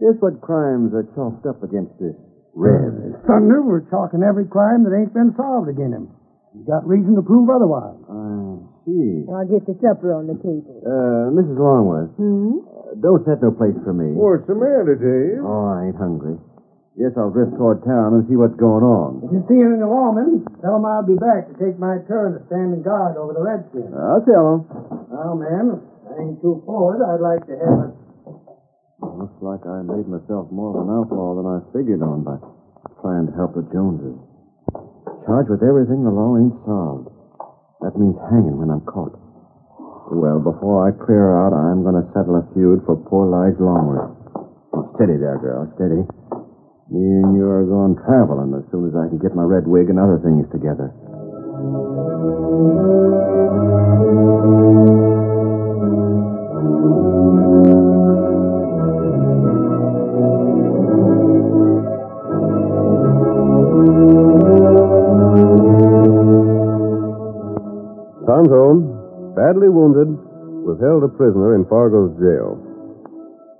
Just 0.00 0.20
what 0.20 0.40
crimes 0.44 0.92
are 0.92 1.06
chalked 1.16 1.46
up 1.46 1.62
against 1.64 1.96
this 1.98 2.14
Red? 2.54 3.18
Thunder, 3.26 3.62
we're 3.66 3.88
talking 3.90 4.22
every 4.22 4.44
crime 4.46 4.84
that 4.84 4.94
ain't 4.94 5.10
been 5.14 5.32
solved 5.34 5.66
against 5.72 5.96
him. 5.96 6.06
He's 6.54 6.66
got 6.68 6.86
reason 6.86 7.16
to 7.18 7.22
prove 7.22 7.50
otherwise. 7.50 7.98
I 8.06 8.62
see. 8.86 9.26
I'll 9.26 9.48
get 9.48 9.66
the 9.66 9.74
supper 9.82 10.14
on 10.14 10.28
the 10.30 10.38
table. 10.38 10.78
Uh, 10.86 11.34
Mrs. 11.34 11.58
Longworth, 11.58 12.14
Hmm? 12.14 12.62
uh, 12.62 12.94
don't 13.02 13.24
set 13.26 13.42
no 13.42 13.50
place 13.50 13.74
for 13.82 13.90
me. 13.96 14.14
What's 14.14 14.46
the 14.46 14.54
matter, 14.54 14.94
Dave? 14.94 15.42
Oh, 15.42 15.66
I 15.74 15.90
ain't 15.90 15.98
hungry. 15.98 16.38
Guess 16.94 17.18
I'll 17.18 17.34
drift 17.34 17.58
toward 17.58 17.82
town 17.82 18.14
and 18.14 18.22
see 18.30 18.38
what's 18.38 18.54
going 18.54 18.86
on. 18.86 19.18
If 19.26 19.34
you 19.34 19.42
see 19.50 19.58
any 19.58 19.82
lawmen, 19.82 20.46
tell 20.62 20.78
them 20.78 20.86
I'll 20.86 21.02
be 21.02 21.18
back 21.18 21.50
to 21.50 21.54
take 21.58 21.74
my 21.74 21.98
turn 22.06 22.38
of 22.38 22.46
standing 22.46 22.86
guard 22.86 23.18
over 23.18 23.34
the 23.34 23.42
redskin. 23.42 23.90
I'll 23.98 24.22
tell 24.22 24.44
him. 24.46 24.60
Now, 25.10 25.34
ma'am, 25.34 25.82
ain't 26.20 26.40
too 26.42 26.62
forward, 26.66 27.02
I'd 27.02 27.22
like 27.22 27.46
to 27.46 27.54
have 27.58 27.78
a... 27.84 27.88
Looks 29.04 29.38
like 29.42 29.62
I 29.66 29.82
made 29.84 30.08
myself 30.08 30.50
more 30.50 30.74
of 30.74 30.82
an 30.82 30.90
outlaw 30.90 31.36
than 31.38 31.46
I 31.46 31.58
figured 31.70 32.02
on 32.02 32.24
by 32.24 32.40
trying 33.00 33.28
to 33.28 33.34
help 33.36 33.54
the 33.54 33.62
Joneses. 33.70 34.16
Charged 35.26 35.50
with 35.50 35.62
everything 35.62 36.04
the 36.04 36.10
law 36.10 36.36
ain't 36.36 36.56
solved. 36.64 37.08
That 37.80 37.96
means 38.00 38.16
hanging 38.32 38.56
when 38.56 38.70
I'm 38.72 38.82
caught. 38.88 39.14
Well, 40.12 40.40
before 40.40 40.88
I 40.88 40.92
clear 40.92 41.32
out, 41.32 41.52
I'm 41.52 41.84
going 41.84 41.96
to 41.96 42.08
settle 42.12 42.36
a 42.36 42.44
feud 42.52 42.84
for 42.84 42.96
poor 42.96 43.28
Lige 43.28 43.60
Longworth. 43.60 44.12
Now, 44.72 44.92
steady 44.96 45.16
there, 45.16 45.38
girl, 45.40 45.68
steady. 45.76 46.04
Me 46.92 47.04
and 47.24 47.36
you 47.36 47.48
are 47.48 47.64
going 47.64 47.96
traveling 48.04 48.52
as 48.52 48.64
soon 48.70 48.88
as 48.88 48.94
I 48.96 49.08
can 49.08 49.18
get 49.18 49.34
my 49.34 49.44
red 49.44 49.66
wig 49.66 49.88
and 49.88 49.98
other 49.98 50.20
things 50.20 50.44
together. 50.52 50.92
Tonto, 68.24 69.36
badly 69.36 69.68
wounded, 69.68 70.08
was 70.64 70.80
held 70.80 71.04
a 71.04 71.12
prisoner 71.12 71.54
in 71.54 71.68
Fargo's 71.68 72.16
jail. 72.16 72.56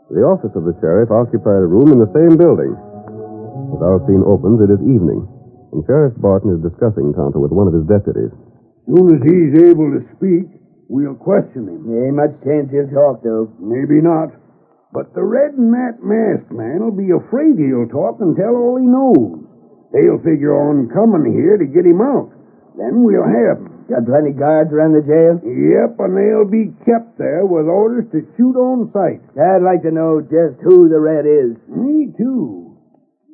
The 0.08 0.24
office 0.24 0.56
of 0.56 0.64
the 0.64 0.72
sheriff 0.80 1.12
occupied 1.12 1.60
a 1.60 1.68
room 1.68 1.92
in 1.92 2.00
the 2.00 2.08
same 2.16 2.40
building. 2.40 2.72
As 3.76 3.80
our 3.84 4.00
scene 4.08 4.24
opens, 4.24 4.64
it 4.64 4.72
is 4.72 4.80
evening, 4.80 5.20
and 5.72 5.84
Sheriff 5.84 6.16
Barton 6.16 6.56
is 6.56 6.64
discussing 6.64 7.12
Tonto 7.12 7.44
with 7.44 7.52
one 7.52 7.68
of 7.68 7.76
his 7.76 7.84
deputies. 7.84 8.32
As 8.32 8.84
Soon 8.88 9.06
as 9.16 9.20
he's 9.20 9.52
able 9.68 9.92
to 9.92 10.00
speak, 10.16 10.48
we'll 10.88 11.18
question 11.18 11.68
him. 11.68 11.84
Ain't 11.84 12.16
much 12.16 12.32
chance 12.40 12.72
he'll 12.72 12.88
talk, 12.88 13.20
though. 13.20 13.52
Maybe 13.60 14.00
not. 14.00 14.32
But 14.96 15.12
the 15.12 15.26
red 15.26 15.58
and 15.60 15.74
that 15.74 16.00
masked 16.00 16.54
man 16.54 16.80
will 16.80 16.94
be 16.94 17.10
afraid 17.12 17.58
he'll 17.58 17.90
talk 17.90 18.22
and 18.22 18.32
tell 18.32 18.54
all 18.54 18.80
he 18.80 18.86
knows. 18.86 19.44
They'll 19.92 20.22
figure 20.24 20.54
on 20.56 20.88
coming 20.88 21.34
here 21.34 21.58
to 21.58 21.66
get 21.66 21.84
him 21.84 22.00
out. 22.00 22.30
Then 22.78 23.02
we'll 23.02 23.26
have 23.26 23.58
him. 23.60 23.73
Got 23.88 24.08
plenty 24.08 24.32
guards 24.32 24.72
around 24.72 24.96
the 24.96 25.04
jail? 25.04 25.36
Yep, 25.44 26.00
and 26.00 26.16
they'll 26.16 26.48
be 26.48 26.72
kept 26.88 27.20
there 27.20 27.44
with 27.44 27.68
orders 27.68 28.08
to 28.16 28.24
shoot 28.36 28.56
on 28.56 28.88
sight. 28.96 29.20
I'd 29.36 29.60
like 29.60 29.84
to 29.84 29.92
know 29.92 30.24
just 30.24 30.56
who 30.64 30.88
the 30.88 30.96
red 31.00 31.28
is. 31.28 31.52
Me, 31.68 32.08
too. 32.16 32.80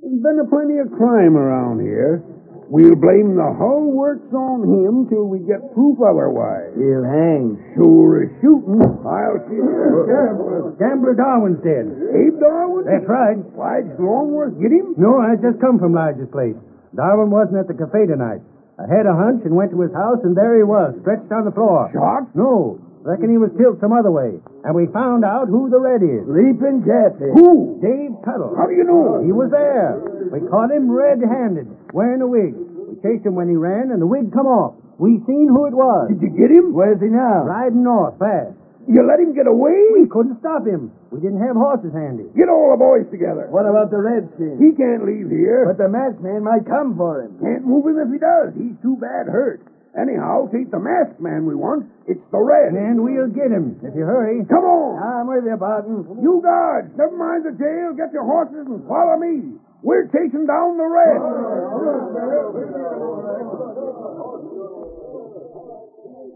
There's 0.03 0.19
been 0.19 0.43
a 0.43 0.49
plenty 0.51 0.83
of 0.83 0.91
crime 0.99 1.39
around 1.39 1.81
here. 1.81 2.25
We'll 2.71 2.95
blame 2.99 3.35
the 3.35 3.51
whole 3.59 3.91
works 3.95 4.31
on 4.31 4.63
him 4.63 5.11
till 5.11 5.27
we 5.27 5.43
get 5.43 5.75
proof 5.75 5.99
otherwise. 6.03 6.71
He'll 6.79 7.03
hang. 7.03 7.59
Sure 7.75 8.23
as 8.23 8.31
shooting, 8.39 8.79
I'll 9.07 9.43
see 9.51 9.59
you. 9.59 10.07
Sheriff, 10.07 10.79
Gambler 10.79 11.15
Darwin's 11.19 11.59
dead. 11.67 11.91
Abe 12.15 12.39
Darwin? 12.39 12.87
That's 12.87 13.07
right. 13.11 13.39
Lige 13.59 13.99
Longworth 13.99 14.55
get 14.63 14.71
him? 14.71 14.95
No, 14.99 15.19
I 15.19 15.35
just 15.35 15.59
come 15.59 15.79
from 15.83 15.95
Lige's 15.95 16.31
place. 16.31 16.55
Darwin 16.95 17.31
wasn't 17.31 17.59
at 17.59 17.67
the 17.67 17.75
cafe 17.75 18.07
tonight. 18.07 18.43
I 18.81 18.89
had 18.89 19.05
a 19.05 19.13
hunch 19.13 19.45
and 19.45 19.53
went 19.53 19.77
to 19.77 19.81
his 19.85 19.93
house, 19.93 20.25
and 20.25 20.33
there 20.33 20.57
he 20.57 20.65
was, 20.65 20.97
stretched 21.05 21.29
on 21.29 21.45
the 21.45 21.53
floor. 21.53 21.93
Shot? 21.93 22.33
No. 22.33 22.81
Reckon 23.05 23.29
he 23.29 23.37
was 23.37 23.53
killed 23.61 23.77
some 23.81 23.93
other 23.93 24.11
way. 24.11 24.41
And 24.65 24.73
we 24.73 24.89
found 24.89 25.25
out 25.25 25.49
who 25.49 25.69
the 25.69 25.81
red 25.81 26.01
is. 26.01 26.25
Leaping 26.25 26.85
Jeffy. 26.85 27.29
Who? 27.33 27.77
Dave 27.81 28.17
Tuttle. 28.25 28.57
How 28.57 28.65
do 28.69 28.73
you 28.77 28.85
know? 28.85 29.21
He 29.21 29.33
was 29.33 29.53
there. 29.53 30.01
We 30.33 30.41
caught 30.49 30.73
him 30.73 30.89
red-handed, 30.89 31.69
wearing 31.93 32.21
a 32.25 32.29
wig. 32.29 32.57
We 32.57 32.97
chased 33.05 33.25
him 33.25 33.37
when 33.37 33.49
he 33.49 33.57
ran, 33.57 33.93
and 33.93 34.01
the 34.01 34.09
wig 34.09 34.33
come 34.33 34.49
off. 34.49 34.77
We 34.97 35.21
seen 35.29 35.49
who 35.49 35.65
it 35.69 35.77
was. 35.77 36.13
Did 36.13 36.21
you 36.21 36.33
get 36.33 36.53
him? 36.53 36.73
Where's 36.73 37.01
he 37.01 37.09
now? 37.09 37.45
Riding 37.45 37.85
north, 37.85 38.17
fast. 38.21 38.57
You 38.89 39.05
let 39.05 39.21
him 39.21 39.33
get 39.37 39.49
away? 39.49 39.77
We 39.97 40.09
couldn't 40.09 40.41
stop 40.41 40.65
him. 40.65 40.93
We 41.11 41.19
didn't 41.19 41.43
have 41.43 41.59
horses 41.59 41.91
handy. 41.91 42.31
Get 42.39 42.47
all 42.47 42.71
the 42.71 42.79
boys 42.79 43.11
together. 43.11 43.51
What 43.51 43.67
about 43.67 43.91
the 43.91 43.99
redskin? 43.99 44.63
He 44.63 44.71
can't 44.79 45.03
leave 45.03 45.27
here. 45.27 45.67
But 45.67 45.83
the 45.83 45.91
masked 45.91 46.23
man 46.23 46.47
might 46.47 46.63
come 46.63 46.95
for 46.95 47.27
him. 47.27 47.35
Can't 47.43 47.67
move 47.67 47.91
him 47.91 47.99
if 47.99 48.15
he 48.15 48.19
does. 48.23 48.55
He's 48.55 48.79
too 48.79 48.95
bad 48.95 49.27
hurt. 49.27 49.59
Anyhow, 49.99 50.47
it 50.47 50.55
ain't 50.55 50.71
the 50.71 50.79
masked 50.79 51.19
man 51.19 51.51
we 51.51 51.59
want. 51.59 51.91
It's 52.07 52.23
the 52.31 52.39
red. 52.39 52.79
And 52.79 53.03
we'll 53.03 53.27
get 53.27 53.51
him, 53.51 53.75
if 53.83 53.91
you 53.99 54.07
hurry. 54.07 54.47
Come 54.47 54.63
on. 54.63 55.03
I'm 55.03 55.27
with 55.27 55.43
you, 55.43 55.59
Barton. 55.59 56.07
You 56.23 56.39
guards, 56.47 56.95
never 56.95 57.19
mind 57.19 57.43
the 57.43 57.59
jail. 57.59 57.91
Get 57.99 58.15
your 58.15 58.23
horses 58.23 58.71
and 58.71 58.87
follow 58.87 59.19
me. 59.19 59.59
We're 59.83 60.07
chasing 60.15 60.47
down 60.47 60.79
the 60.79 60.87
red. 60.87 61.19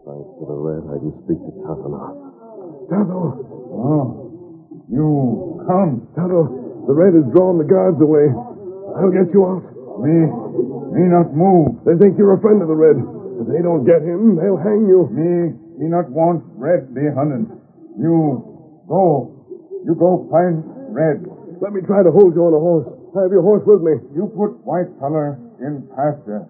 Thanks 0.05 0.31
to 0.37 0.45
the 0.45 0.59
red, 0.59 0.83
I 0.91 0.97
can 1.01 1.15
speak 1.25 1.41
to 1.41 1.53
Tonto 1.65 1.89
now. 1.89 2.13
Tonto! 2.91 3.21
Oh, 3.73 4.24
you 4.91 5.65
come. 5.67 6.09
Tonto, 6.15 6.85
the 6.87 6.95
red 6.95 7.15
has 7.17 7.25
drawn 7.33 7.57
the 7.57 7.65
guards 7.65 8.01
away. 8.01 8.29
I'll 8.95 9.11
get 9.11 9.33
you 9.33 9.43
out. 9.45 9.65
Me? 10.05 10.29
Me 10.95 11.11
not 11.11 11.35
move. 11.35 11.83
They 11.83 11.99
think 11.99 12.19
you're 12.19 12.37
a 12.37 12.41
friend 12.41 12.63
of 12.63 12.69
the 12.69 12.77
red. 12.77 12.99
If 13.43 13.47
they 13.51 13.63
don't 13.63 13.83
get 13.83 14.03
him, 14.03 14.37
they'll 14.37 14.61
hang 14.61 14.87
you. 14.87 15.11
Me? 15.11 15.55
Me 15.83 15.87
not 15.91 16.07
want 16.11 16.45
red 16.55 16.95
be 16.95 17.03
hunted. 17.11 17.51
You 17.99 18.43
go. 18.87 19.35
You 19.85 19.95
go 19.99 20.29
find 20.31 20.63
red. 20.95 21.27
Let 21.61 21.73
me 21.73 21.83
try 21.83 22.03
to 22.03 22.11
hold 22.15 22.35
you 22.35 22.47
on 22.47 22.55
a 22.55 22.63
horse. 22.63 22.87
I 23.19 23.27
have 23.27 23.33
your 23.33 23.43
horse 23.43 23.63
with 23.67 23.83
me. 23.83 23.99
You 24.15 24.31
put 24.35 24.59
white 24.67 24.91
color 24.99 25.39
in 25.59 25.87
pasture. 25.95 26.47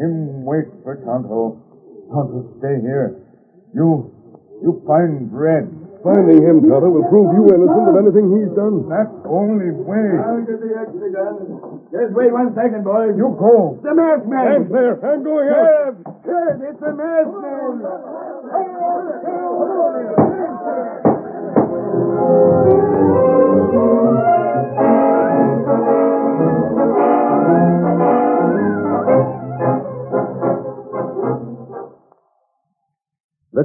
Him 0.00 0.44
wait 0.44 0.68
for 0.82 0.96
Tonto. 1.00 1.60
Tonto 2.12 2.56
stay 2.58 2.80
here. 2.80 3.20
You, 3.72 4.12
you 4.60 4.82
find 4.86 5.32
red. 5.32 5.68
Finding 6.02 6.40
him, 6.40 6.64
Tonto, 6.64 6.88
will 6.88 7.04
prove 7.12 7.28
you 7.36 7.52
innocent 7.52 7.92
of 7.92 7.96
anything 8.00 8.32
he's 8.32 8.48
done. 8.56 8.88
That's 8.88 9.12
the 9.20 9.28
only 9.28 9.68
way. 9.68 10.16
I'll 10.16 10.40
get 10.48 10.56
the 10.56 10.72
extra 10.72 11.12
gun. 11.12 11.84
Just 11.92 12.16
wait 12.16 12.32
one 12.32 12.56
second, 12.56 12.88
boys. 12.88 13.12
You 13.20 13.36
go. 13.36 13.76
The 13.84 13.92
masked 13.92 14.24
man. 14.24 14.64
I'm 14.64 14.72
there. 14.72 14.96
I'm 14.96 15.20
going 15.20 15.44
Sheriff, 15.44 16.00
Sheriff, 16.24 16.56
it's 16.72 16.80
the 16.80 16.92
masked 16.96 17.36
man. 17.36 17.84
The 22.64 23.09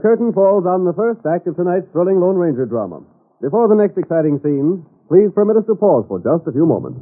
curtain 0.06 0.32
falls 0.32 0.70
on 0.70 0.86
the 0.86 0.94
first 0.94 1.26
act 1.26 1.48
of 1.48 1.58
tonight's 1.58 1.90
thrilling 1.90 2.22
Lone 2.22 2.38
Ranger 2.38 2.70
drama. 2.70 3.02
Before 3.42 3.66
the 3.68 3.74
next 3.74 3.98
exciting 3.98 4.38
scene, 4.46 4.86
please 5.10 5.34
permit 5.34 5.58
us 5.58 5.66
to 5.66 5.74
pause 5.74 6.06
for 6.08 6.22
just 6.22 6.46
a 6.46 6.54
few 6.54 6.70
moments. 6.70 7.02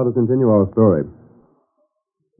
Now 0.00 0.08
to 0.08 0.16
continue 0.16 0.48
our 0.48 0.64
story. 0.72 1.04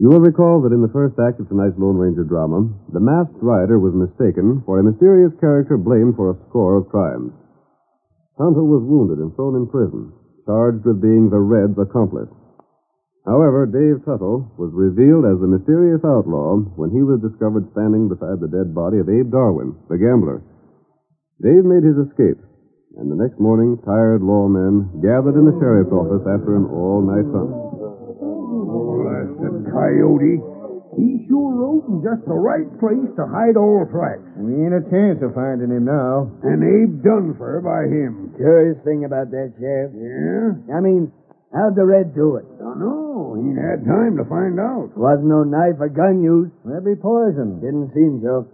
You 0.00 0.08
will 0.08 0.24
recall 0.24 0.64
that 0.64 0.72
in 0.72 0.80
the 0.80 0.96
first 0.96 1.20
act 1.20 1.44
of 1.44 1.52
tonight's 1.52 1.76
Lone 1.76 2.00
Ranger 2.00 2.24
drama, 2.24 2.72
the 2.88 3.04
masked 3.04 3.36
rider 3.44 3.76
was 3.76 3.92
mistaken 3.92 4.64
for 4.64 4.80
a 4.80 4.82
mysterious 4.82 5.28
character 5.44 5.76
blamed 5.76 6.16
for 6.16 6.32
a 6.32 6.40
score 6.48 6.80
of 6.80 6.88
crimes. 6.88 7.36
Tonto 8.40 8.64
was 8.64 8.80
wounded 8.80 9.20
and 9.20 9.36
thrown 9.36 9.60
in 9.60 9.68
prison, 9.68 10.08
charged 10.48 10.88
with 10.88 11.04
being 11.04 11.28
the 11.28 11.36
Red's 11.36 11.76
accomplice. 11.76 12.32
However, 13.28 13.68
Dave 13.68 14.08
Tuttle 14.08 14.48
was 14.56 14.72
revealed 14.72 15.28
as 15.28 15.36
the 15.36 15.52
mysterious 15.52 16.00
outlaw 16.00 16.56
when 16.80 16.88
he 16.88 17.04
was 17.04 17.20
discovered 17.20 17.68
standing 17.76 18.08
beside 18.08 18.40
the 18.40 18.48
dead 18.48 18.72
body 18.72 19.04
of 19.04 19.12
Abe 19.12 19.28
Darwin, 19.28 19.76
the 19.92 20.00
gambler. 20.00 20.40
Dave 21.44 21.68
made 21.68 21.84
his 21.84 22.08
escape, 22.08 22.40
and 22.98 23.06
the 23.06 23.14
next 23.14 23.38
morning, 23.38 23.78
tired 23.86 24.20
lawmen 24.20 24.90
gathered 24.98 25.38
in 25.38 25.46
the 25.46 25.54
sheriff's 25.62 25.94
office 25.94 26.26
after 26.26 26.58
an 26.58 26.66
all-night 26.66 27.28
hunt. 27.30 27.52
Blasted 29.00 29.70
coyote. 29.70 30.42
He 30.98 31.22
sure 31.30 31.54
rode 31.54 31.86
in 31.86 32.02
just 32.02 32.26
the 32.26 32.34
right 32.34 32.66
place 32.82 33.06
to 33.14 33.24
hide 33.30 33.54
all 33.54 33.86
tracks. 33.94 34.26
We 34.34 34.58
ain't 34.58 34.74
a 34.74 34.82
chance 34.90 35.22
of 35.22 35.38
finding 35.38 35.70
him 35.70 35.86
now. 35.86 36.34
And 36.42 36.66
Abe 36.66 36.98
done 37.06 37.38
for 37.38 37.62
by 37.62 37.86
him. 37.86 38.34
Curious 38.34 38.82
thing 38.82 39.06
about 39.06 39.30
that, 39.30 39.54
Sheriff. 39.54 39.94
Yeah? 39.94 40.74
I 40.74 40.82
mean, 40.82 41.14
how'd 41.54 41.78
the 41.78 41.86
red 41.86 42.10
do 42.10 42.42
it? 42.42 42.46
Dunno. 42.58 43.38
He 43.38 43.54
ain't 43.54 43.62
had 43.62 43.86
time 43.86 44.18
to 44.18 44.26
find 44.26 44.58
out. 44.58 44.98
Wasn't 44.98 45.30
no 45.30 45.46
knife 45.46 45.78
or 45.78 45.88
gun 45.88 46.26
used. 46.26 46.50
Maybe 46.66 46.98
poison. 46.98 47.62
Didn't 47.62 47.94
seem 47.94 48.18
so. 48.26 48.50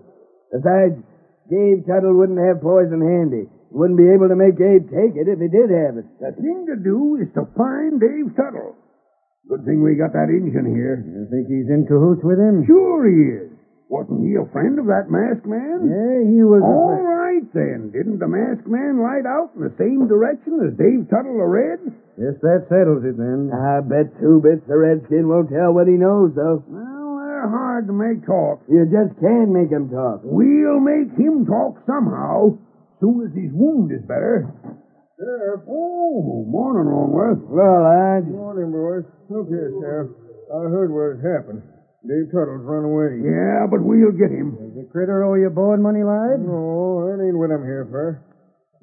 Besides, 0.52 1.00
Dave 1.48 1.88
Tuttle 1.88 2.20
wouldn't 2.20 2.38
have 2.38 2.60
poison 2.60 3.00
handy. 3.00 3.48
Wouldn't 3.70 3.98
be 3.98 4.08
able 4.10 4.28
to 4.28 4.36
make 4.38 4.56
Abe 4.60 4.88
take 4.88 5.14
it 5.18 5.28
if 5.28 5.38
he 5.38 5.48
did 5.48 5.68
have 5.70 5.98
it. 5.98 6.06
The 6.20 6.32
thing 6.38 6.66
to 6.70 6.76
do 6.80 7.18
is 7.20 7.28
to 7.34 7.44
find 7.58 8.00
Dave 8.00 8.32
Tuttle. 8.36 8.76
Good 9.48 9.64
thing 9.64 9.82
we 9.82 9.94
got 9.94 10.12
that 10.14 10.30
engine 10.30 10.66
here. 10.74 11.02
You 11.06 11.26
think 11.30 11.46
he's 11.46 11.70
in 11.70 11.86
cahoots 11.86 12.22
with 12.24 12.38
him? 12.38 12.66
Sure 12.66 13.02
he 13.06 13.46
is. 13.46 13.50
Wasn't 13.86 14.26
he 14.26 14.34
a 14.34 14.42
friend 14.50 14.78
of 14.82 14.86
that 14.90 15.06
masked 15.06 15.46
man? 15.46 15.86
Yeah, 15.86 16.18
he 16.26 16.42
was. 16.42 16.58
a 16.58 16.66
All 16.66 16.90
friend. 16.98 17.06
right, 17.06 17.46
then. 17.54 17.78
Didn't 17.94 18.18
the 18.18 18.26
masked 18.26 18.66
man 18.66 18.98
ride 18.98 19.26
out 19.30 19.54
in 19.54 19.62
the 19.62 19.70
same 19.78 20.10
direction 20.10 20.58
as 20.66 20.74
Dave 20.74 21.06
Tuttle 21.06 21.38
the 21.38 21.46
Red? 21.46 21.78
Yes, 22.18 22.34
that 22.42 22.66
settles 22.66 23.06
it 23.06 23.14
then. 23.14 23.54
I 23.54 23.86
bet 23.86 24.10
two 24.18 24.42
bits 24.42 24.66
the 24.66 24.74
redskin 24.74 25.30
won't 25.30 25.54
tell 25.54 25.70
what 25.70 25.86
he 25.86 25.94
knows, 25.94 26.34
though. 26.34 26.66
Well, 26.66 27.22
they're 27.22 27.46
hard 27.46 27.86
to 27.86 27.94
make 27.94 28.26
talk. 28.26 28.66
You 28.66 28.82
just 28.90 29.14
can't 29.22 29.54
make 29.54 29.70
him 29.70 29.86
talk. 29.94 30.26
We'll 30.26 30.82
make 30.82 31.14
him 31.14 31.46
talk 31.46 31.78
somehow, 31.86 32.58
soon 33.00 33.26
as 33.26 33.32
his 33.36 33.52
wound 33.52 33.92
is 33.92 34.02
better. 34.02 34.50
Sheriff. 35.16 35.64
Oh, 35.68 36.44
morning, 36.44 36.92
Longworth. 36.92 37.40
Well, 37.48 37.82
I... 37.88 38.20
Morning, 38.20 38.68
boys. 38.68 39.08
Look 39.32 39.48
here, 39.48 39.72
Sheriff. 39.80 40.12
I 40.52 40.68
heard 40.68 40.92
what 40.92 41.16
had 41.16 41.24
happened. 41.24 41.62
Dave 42.06 42.30
Tuttle's 42.30 42.62
run 42.62 42.84
away. 42.84 43.18
Yeah, 43.18 43.66
but 43.66 43.82
we'll 43.82 44.14
get 44.14 44.30
him. 44.30 44.54
Does 44.54 44.76
the 44.76 44.86
critter 44.92 45.24
owe 45.24 45.34
you 45.34 45.50
board 45.50 45.80
money, 45.80 46.04
lad? 46.04 46.38
No, 46.38 47.08
that 47.10 47.18
ain't 47.18 47.34
what 47.34 47.50
I'm 47.50 47.64
here 47.64 47.88
for. 47.90 48.22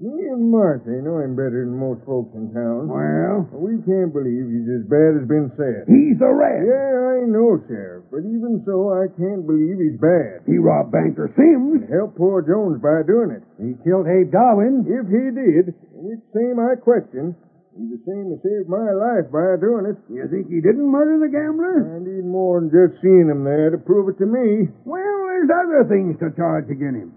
Me 0.03 0.27
and 0.27 0.51
Martha 0.51 0.91
know 0.99 1.23
him 1.23 1.31
better 1.39 1.63
than 1.63 1.79
most 1.79 2.03
folks 2.03 2.35
in 2.35 2.51
town. 2.51 2.91
Well, 2.91 3.47
We 3.55 3.79
can't 3.87 4.11
believe 4.11 4.51
he's 4.51 4.67
as 4.67 4.83
bad 4.91 5.15
as 5.15 5.23
been 5.31 5.47
said. 5.55 5.87
he's 5.87 6.19
a 6.19 6.27
red. 6.27 6.59
Yeah, 6.67 7.23
I 7.23 7.29
know, 7.31 7.55
Sheriff. 7.71 8.11
But 8.11 8.27
even 8.27 8.59
so, 8.67 8.91
I 8.91 9.07
can't 9.15 9.47
believe 9.47 9.79
he's 9.79 9.95
bad. 10.03 10.43
He 10.43 10.59
robbed 10.59 10.91
Banker 10.91 11.31
Sims. 11.39 11.87
Helped 11.87 12.19
poor 12.19 12.43
Jones 12.43 12.83
by 12.83 13.07
doing 13.07 13.31
it. 13.31 13.47
He 13.55 13.79
killed 13.87 14.11
Abe 14.11 14.27
Darwin. 14.27 14.83
If 14.91 15.07
he 15.07 15.23
did, 15.31 15.71
which 15.95 16.19
same 16.35 16.59
I 16.59 16.75
question, 16.75 17.31
he's 17.71 17.95
the 17.95 18.03
same 18.03 18.27
as 18.35 18.43
saved 18.43 18.67
my 18.67 18.91
life 18.91 19.31
by 19.31 19.55
doing 19.55 19.87
it. 19.87 19.95
You 20.11 20.27
think 20.27 20.51
he 20.51 20.59
didn't 20.59 20.83
murder 20.83 21.15
the 21.23 21.31
gambler? 21.31 21.79
I 21.95 22.03
need 22.03 22.27
more 22.27 22.59
than 22.59 22.67
just 22.75 22.99
seeing 22.99 23.31
him 23.31 23.47
there 23.47 23.71
to 23.71 23.79
prove 23.79 24.11
it 24.11 24.19
to 24.19 24.27
me. 24.27 24.67
Well, 24.83 25.15
there's 25.31 25.47
other 25.47 25.87
things 25.87 26.19
to 26.19 26.27
charge 26.35 26.67
against 26.67 27.07
him. 27.07 27.11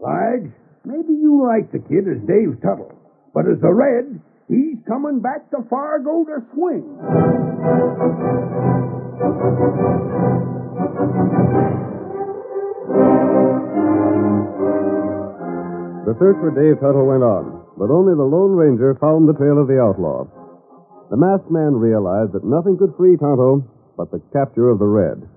Lige, 0.00 0.48
maybe 0.84 1.12
you 1.14 1.46
like 1.46 1.72
the 1.72 1.78
kid 1.78 2.08
as 2.08 2.20
Dave 2.26 2.60
Tuttle, 2.62 2.92
but 3.34 3.48
as 3.48 3.60
the 3.60 3.72
Red, 3.72 4.20
he's 4.48 4.78
coming 4.86 5.20
back 5.20 5.50
to 5.50 5.62
Fargo 5.68 6.24
to 6.24 6.44
swing. 6.54 6.84
The 16.04 16.18
search 16.18 16.36
for 16.44 16.50
Dave 16.50 16.80
Tuttle 16.80 17.06
went 17.06 17.22
on, 17.22 17.64
but 17.78 17.90
only 17.90 18.14
the 18.14 18.26
Lone 18.26 18.52
Ranger 18.52 18.94
found 19.00 19.28
the 19.28 19.34
trail 19.34 19.60
of 19.60 19.68
the 19.68 19.80
outlaw. 19.80 20.26
The 21.10 21.16
masked 21.16 21.50
man 21.50 21.76
realized 21.76 22.32
that 22.32 22.44
nothing 22.44 22.76
could 22.76 22.96
free 22.96 23.16
Tonto 23.16 23.64
but 23.96 24.10
the 24.10 24.20
capture 24.32 24.68
of 24.68 24.78
the 24.78 24.86
Red. 24.86 25.28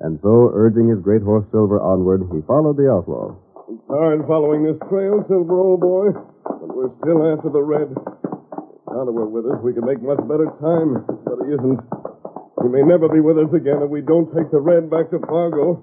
And 0.00 0.18
so, 0.22 0.50
urging 0.52 0.88
his 0.88 0.98
great 0.98 1.22
horse 1.22 1.46
Silver 1.50 1.80
onward, 1.80 2.22
he 2.32 2.42
followed 2.42 2.76
the 2.76 2.90
outlaw. 2.90 3.34
Hard 3.62 4.26
following 4.26 4.66
this 4.66 4.74
trail, 4.90 5.22
Silver, 5.30 5.54
old 5.54 5.80
boy, 5.80 6.10
but 6.42 6.74
we're 6.74 6.90
still 6.98 7.22
after 7.30 7.46
the 7.46 7.62
red. 7.62 7.94
If 7.94 8.82
Tonto 8.90 9.14
were 9.14 9.30
with 9.30 9.46
us, 9.46 9.62
we 9.62 9.70
can 9.70 9.86
make 9.86 10.02
much 10.02 10.18
better 10.26 10.50
time, 10.58 11.06
but 11.22 11.38
he 11.46 11.54
isn't. 11.54 11.78
He 12.58 12.68
may 12.68 12.82
never 12.82 13.06
be 13.06 13.22
with 13.22 13.38
us 13.38 13.54
again 13.54 13.78
if 13.78 13.86
we 13.86 14.02
don't 14.02 14.26
take 14.34 14.50
the 14.50 14.58
red 14.58 14.90
back 14.90 15.14
to 15.14 15.22
Fargo. 15.30 15.78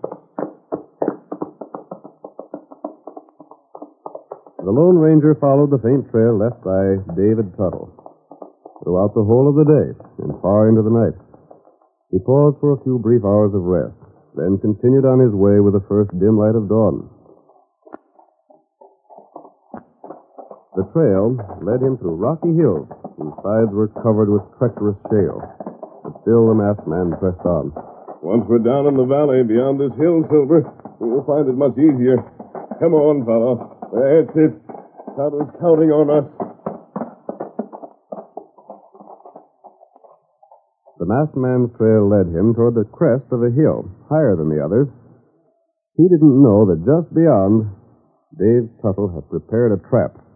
The 4.60 4.76
Lone 4.76 5.00
Ranger 5.00 5.39
followed 5.39 5.72
the 5.72 5.80
faint 5.80 6.12
trail 6.12 6.36
left 6.36 6.60
by 6.60 7.00
David 7.15 7.56
Tuttle. 7.56 7.96
Throughout 8.84 9.15
the 9.15 9.24
whole 9.24 9.48
of 9.48 9.56
the 9.56 9.68
day 9.72 9.88
and 10.28 10.36
far 10.44 10.68
into 10.68 10.84
the 10.84 10.92
night, 10.92 11.15
he 12.12 12.20
paused 12.20 12.60
for 12.60 12.76
a 12.76 12.84
few 12.84 13.00
brief 13.00 13.24
hours 13.24 13.56
of 13.56 13.63
rest, 13.63 13.96
then 14.36 14.60
continued 14.60 15.08
on 15.08 15.24
his 15.24 15.32
way 15.32 15.63
with 15.63 15.80
the 15.80 15.88
first 15.88 16.12
dim 16.20 16.36
light 16.36 16.60
of 16.60 16.68
dawn. 16.68 17.08
The 20.76 20.86
trail 20.94 21.34
led 21.66 21.82
him 21.82 21.98
through 21.98 22.22
rocky 22.22 22.54
hills 22.54 22.86
whose 23.18 23.34
sides 23.42 23.74
were 23.74 23.90
covered 24.06 24.30
with 24.30 24.46
treacherous 24.62 24.98
shale. 25.10 25.42
But 26.06 26.22
still 26.22 26.46
the 26.46 26.54
masked 26.54 26.86
man 26.86 27.18
pressed 27.18 27.42
on. 27.42 27.74
Once 28.22 28.46
we're 28.46 28.62
down 28.62 28.86
in 28.86 28.94
the 28.94 29.10
valley 29.10 29.42
beyond 29.42 29.82
this 29.82 29.96
hill, 29.98 30.22
Silver, 30.30 30.62
we'll 31.02 31.26
find 31.26 31.50
it 31.50 31.58
much 31.58 31.74
easier. 31.74 32.22
Come 32.78 32.94
on, 32.94 33.26
fellow. 33.26 33.82
That's 33.90 34.36
it. 34.38 34.54
Tonto's 35.18 35.50
counting 35.58 35.90
on 35.90 36.08
us. 36.14 36.28
The 41.00 41.08
masked 41.10 41.36
man's 41.36 41.74
trail 41.80 42.06
led 42.08 42.28
him 42.30 42.54
toward 42.54 42.76
the 42.76 42.86
crest 42.86 43.26
of 43.32 43.42
a 43.42 43.50
hill, 43.50 43.90
higher 44.08 44.36
than 44.36 44.54
the 44.54 44.64
others. 44.64 44.88
He 45.98 46.08
didn't 46.08 46.44
know 46.44 46.70
that 46.70 46.86
just 46.86 47.10
beyond, 47.16 47.74
Dave 48.38 48.70
Tuttle 48.84 49.10
had 49.16 49.28
prepared 49.30 49.74
a 49.74 49.82
trap. 49.90 50.29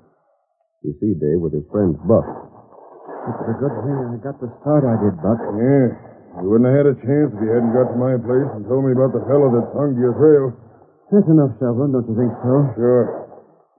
You 0.83 0.91
see 0.99 1.15
Dave 1.15 1.39
with 1.39 1.55
his 1.55 1.63
friend 1.71 1.95
Buck. 2.03 2.27
It's 2.27 3.39
a 3.47 3.55
good 3.55 3.71
thing 3.87 3.95
I 4.03 4.19
got 4.19 4.35
the 4.43 4.51
start 4.59 4.83
I 4.83 4.99
did, 4.99 5.15
Buck. 5.23 5.39
Yeah, 5.55 5.95
you 6.43 6.47
wouldn't 6.51 6.67
have 6.67 6.83
had 6.83 6.87
a 6.91 6.97
chance 6.99 7.31
if 7.31 7.39
you 7.39 7.55
hadn't 7.55 7.71
got 7.71 7.87
to 7.87 7.95
my 7.95 8.19
place 8.19 8.51
and 8.51 8.67
told 8.67 8.83
me 8.83 8.91
about 8.91 9.15
the 9.15 9.23
fellow 9.23 9.47
that 9.47 9.71
hung 9.71 9.95
to 9.95 10.01
your 10.03 10.11
trail. 10.19 10.51
That's 11.07 11.23
enough, 11.31 11.55
Shovelin, 11.55 11.95
don't 11.95 12.03
you 12.03 12.19
think 12.19 12.35
so? 12.43 12.67
Sure. 12.75 13.05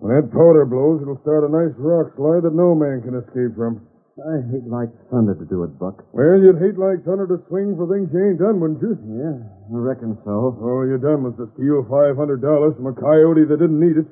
When 0.00 0.16
that 0.16 0.32
powder 0.32 0.64
blows, 0.64 1.04
it'll 1.04 1.20
start 1.20 1.44
a 1.44 1.52
nice 1.52 1.76
rock 1.76 2.16
slide 2.16 2.48
that 2.48 2.56
no 2.56 2.72
man 2.72 3.04
can 3.04 3.20
escape 3.20 3.52
from. 3.52 3.84
I 4.16 4.40
hate 4.48 4.64
like 4.64 4.88
thunder 5.12 5.36
to 5.36 5.44
do 5.44 5.60
it, 5.68 5.76
Buck. 5.76 6.08
Well, 6.16 6.40
you'd 6.40 6.56
hate 6.56 6.80
like 6.80 7.04
thunder 7.04 7.28
to 7.28 7.36
swing 7.52 7.76
for 7.76 7.84
things 7.84 8.08
you 8.16 8.32
ain't 8.32 8.40
done, 8.40 8.64
wouldn't 8.64 8.80
you? 8.80 8.96
Yeah, 9.12 9.44
I 9.44 9.76
reckon 9.76 10.16
so. 10.24 10.56
All 10.56 10.88
you 10.88 10.96
done 10.96 11.20
was 11.26 11.36
to 11.36 11.52
steal 11.52 11.84
$500 11.84 12.16
from 12.16 12.86
a 12.88 12.96
coyote 12.96 13.44
that 13.44 13.60
didn't 13.60 13.82
need 13.82 14.00
it. 14.00 14.08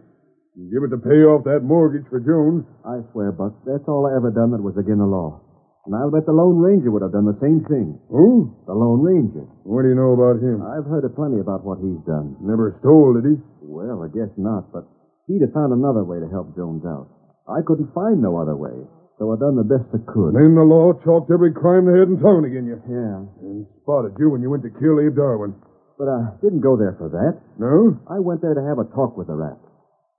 And 0.56 0.68
give 0.68 0.84
it 0.84 0.92
to 0.92 1.00
pay 1.00 1.24
off 1.24 1.44
that 1.48 1.64
mortgage 1.64 2.04
for 2.12 2.20
Jones. 2.20 2.68
I 2.84 3.00
swear, 3.12 3.32
Buck, 3.32 3.56
that's 3.64 3.88
all 3.88 4.04
I 4.04 4.12
ever 4.16 4.28
done 4.28 4.52
that 4.52 4.60
was 4.60 4.76
against 4.76 5.00
the 5.00 5.08
law. 5.08 5.40
And 5.88 5.96
I'll 5.96 6.12
bet 6.12 6.28
the 6.28 6.36
Lone 6.36 6.60
Ranger 6.62 6.92
would 6.92 7.02
have 7.02 7.10
done 7.16 7.26
the 7.26 7.40
same 7.42 7.64
thing. 7.66 7.98
Who? 8.12 8.52
The 8.68 8.76
Lone 8.76 9.00
Ranger. 9.02 9.48
What 9.66 9.82
do 9.82 9.88
you 9.90 9.98
know 9.98 10.12
about 10.14 10.38
him? 10.44 10.62
I've 10.62 10.86
heard 10.86 11.02
a 11.02 11.10
plenty 11.10 11.40
about 11.42 11.64
what 11.66 11.80
he's 11.82 11.98
done. 12.06 12.36
Never 12.38 12.76
stole, 12.84 13.16
did 13.18 13.26
he? 13.26 13.36
Well, 13.64 14.04
I 14.04 14.08
guess 14.12 14.30
not, 14.38 14.70
but 14.70 14.86
he'd 15.26 15.42
have 15.42 15.56
found 15.56 15.72
another 15.74 16.04
way 16.04 16.20
to 16.22 16.28
help 16.30 16.54
Jones 16.54 16.84
out. 16.86 17.08
I 17.50 17.64
couldn't 17.66 17.90
find 17.96 18.22
no 18.22 18.38
other 18.38 18.54
way, 18.54 18.76
so 19.18 19.32
I 19.32 19.40
done 19.42 19.58
the 19.58 19.66
best 19.66 19.90
I 19.90 19.98
could. 20.06 20.38
Then 20.38 20.54
the 20.54 20.62
law 20.62 20.94
chalked 21.02 21.32
every 21.34 21.50
crime 21.50 21.88
they 21.90 21.98
had 21.98 22.12
in 22.12 22.22
town 22.22 22.46
against 22.46 22.68
you. 22.70 22.78
Yeah, 22.86 23.26
And 23.42 23.66
spotted 23.82 24.14
you 24.22 24.30
when 24.30 24.44
you 24.44 24.52
went 24.54 24.62
to 24.62 24.70
kill 24.78 25.00
Abe 25.02 25.16
Darwin. 25.18 25.56
but 25.98 26.06
I 26.06 26.30
didn't 26.44 26.62
go 26.62 26.78
there 26.78 26.94
for 26.94 27.10
that. 27.10 27.42
No? 27.58 27.98
I 28.06 28.22
went 28.22 28.38
there 28.44 28.54
to 28.54 28.62
have 28.70 28.78
a 28.78 28.86
talk 28.94 29.18
with 29.18 29.26
the 29.26 29.34
rat. 29.34 29.58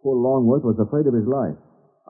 Poor 0.04 0.20
Longworth 0.20 0.68
was 0.68 0.76
afraid 0.84 1.08
of 1.08 1.16
his 1.16 1.24
life. 1.24 1.56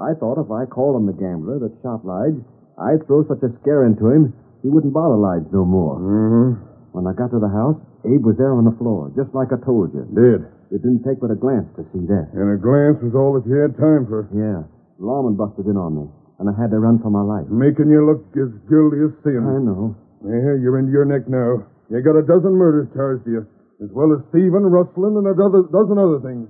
I 0.02 0.18
thought 0.18 0.42
if 0.42 0.50
I 0.50 0.66
called 0.66 0.98
him 0.98 1.06
the 1.06 1.14
gambler 1.14 1.62
that 1.62 1.78
shot 1.86 2.02
Lige, 2.02 2.42
I'd 2.82 3.06
throw 3.06 3.22
such 3.30 3.46
a 3.46 3.54
scare 3.62 3.86
into 3.86 4.10
him, 4.10 4.34
he 4.66 4.74
wouldn't 4.74 4.98
bother 4.98 5.14
Lige 5.14 5.46
no 5.54 5.62
more. 5.62 6.02
Mm-hmm. 6.02 6.98
When 6.98 7.06
I 7.06 7.14
got 7.14 7.30
to 7.30 7.38
the 7.38 7.54
house, 7.54 7.78
Abe 8.02 8.26
was 8.26 8.34
there 8.42 8.58
on 8.58 8.66
the 8.66 8.74
floor, 8.82 9.14
just 9.14 9.30
like 9.38 9.54
I 9.54 9.62
told 9.62 9.94
you. 9.94 10.10
Did. 10.10 10.42
It 10.74 10.82
didn't 10.82 11.06
take 11.06 11.22
but 11.22 11.30
a 11.30 11.38
glance 11.38 11.70
to 11.78 11.86
see 11.94 12.02
that. 12.10 12.34
And 12.34 12.50
a 12.50 12.58
glance 12.58 12.98
was 13.06 13.14
all 13.14 13.38
that 13.38 13.46
you 13.46 13.62
had 13.62 13.78
time 13.78 14.10
for. 14.10 14.26
Yeah, 14.34 14.66
lawman 14.98 15.38
busted 15.38 15.70
in 15.70 15.78
on 15.78 15.94
me, 15.94 16.10
and 16.42 16.50
I 16.50 16.54
had 16.58 16.74
to 16.74 16.82
run 16.82 16.98
for 16.98 17.14
my 17.14 17.22
life. 17.22 17.46
Making 17.54 17.94
you 17.94 18.10
look 18.10 18.26
as 18.34 18.50
guilty 18.66 19.06
as 19.06 19.14
sin. 19.22 19.46
I 19.46 19.62
know. 19.62 19.94
Yeah, 20.26 20.58
you're 20.58 20.82
into 20.82 20.90
your 20.90 21.06
neck 21.06 21.30
now. 21.30 21.62
You 21.94 22.02
got 22.02 22.18
a 22.18 22.26
dozen 22.26 22.58
murders 22.58 22.90
charged 22.98 23.30
to 23.30 23.32
you, 23.38 23.42
as 23.86 23.94
well 23.94 24.10
as 24.18 24.26
thieving, 24.34 24.66
rustling, 24.66 25.14
and 25.14 25.30
a 25.30 25.38
dozen 25.38 26.02
other 26.02 26.18
things. 26.26 26.50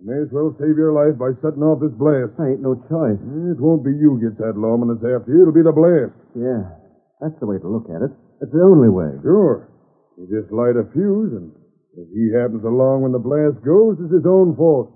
You 0.00 0.08
may 0.08 0.20
as 0.24 0.32
well 0.32 0.56
save 0.56 0.80
your 0.80 0.96
life 0.96 1.20
by 1.20 1.36
setting 1.44 1.60
off 1.60 1.84
this 1.84 1.92
blast. 2.00 2.32
I 2.40 2.56
ain't 2.56 2.64
no 2.64 2.72
choice. 2.88 3.20
It 3.20 3.60
won't 3.60 3.84
be 3.84 3.92
you 3.92 4.16
gets 4.16 4.40
that 4.40 4.56
lawman 4.56 4.88
that's 4.88 5.04
after 5.04 5.28
you. 5.28 5.44
It'll 5.44 5.52
be 5.52 5.60
the 5.60 5.76
blast. 5.76 6.16
Yeah, 6.32 6.72
that's 7.20 7.36
the 7.36 7.44
way 7.44 7.60
to 7.60 7.68
look 7.68 7.92
at 7.92 8.00
it. 8.00 8.12
It's 8.40 8.48
the 8.48 8.64
only 8.64 8.88
way. 8.88 9.12
Sure. 9.20 9.68
You 10.16 10.24
just 10.32 10.48
light 10.48 10.80
a 10.80 10.88
fuse, 10.96 11.36
and 11.36 11.52
if 12.00 12.08
he 12.16 12.32
happens 12.32 12.64
along 12.64 13.04
when 13.04 13.12
the 13.12 13.20
blast 13.20 13.60
goes, 13.60 14.00
it's 14.00 14.08
his 14.08 14.24
own 14.24 14.56
fault. 14.56 14.88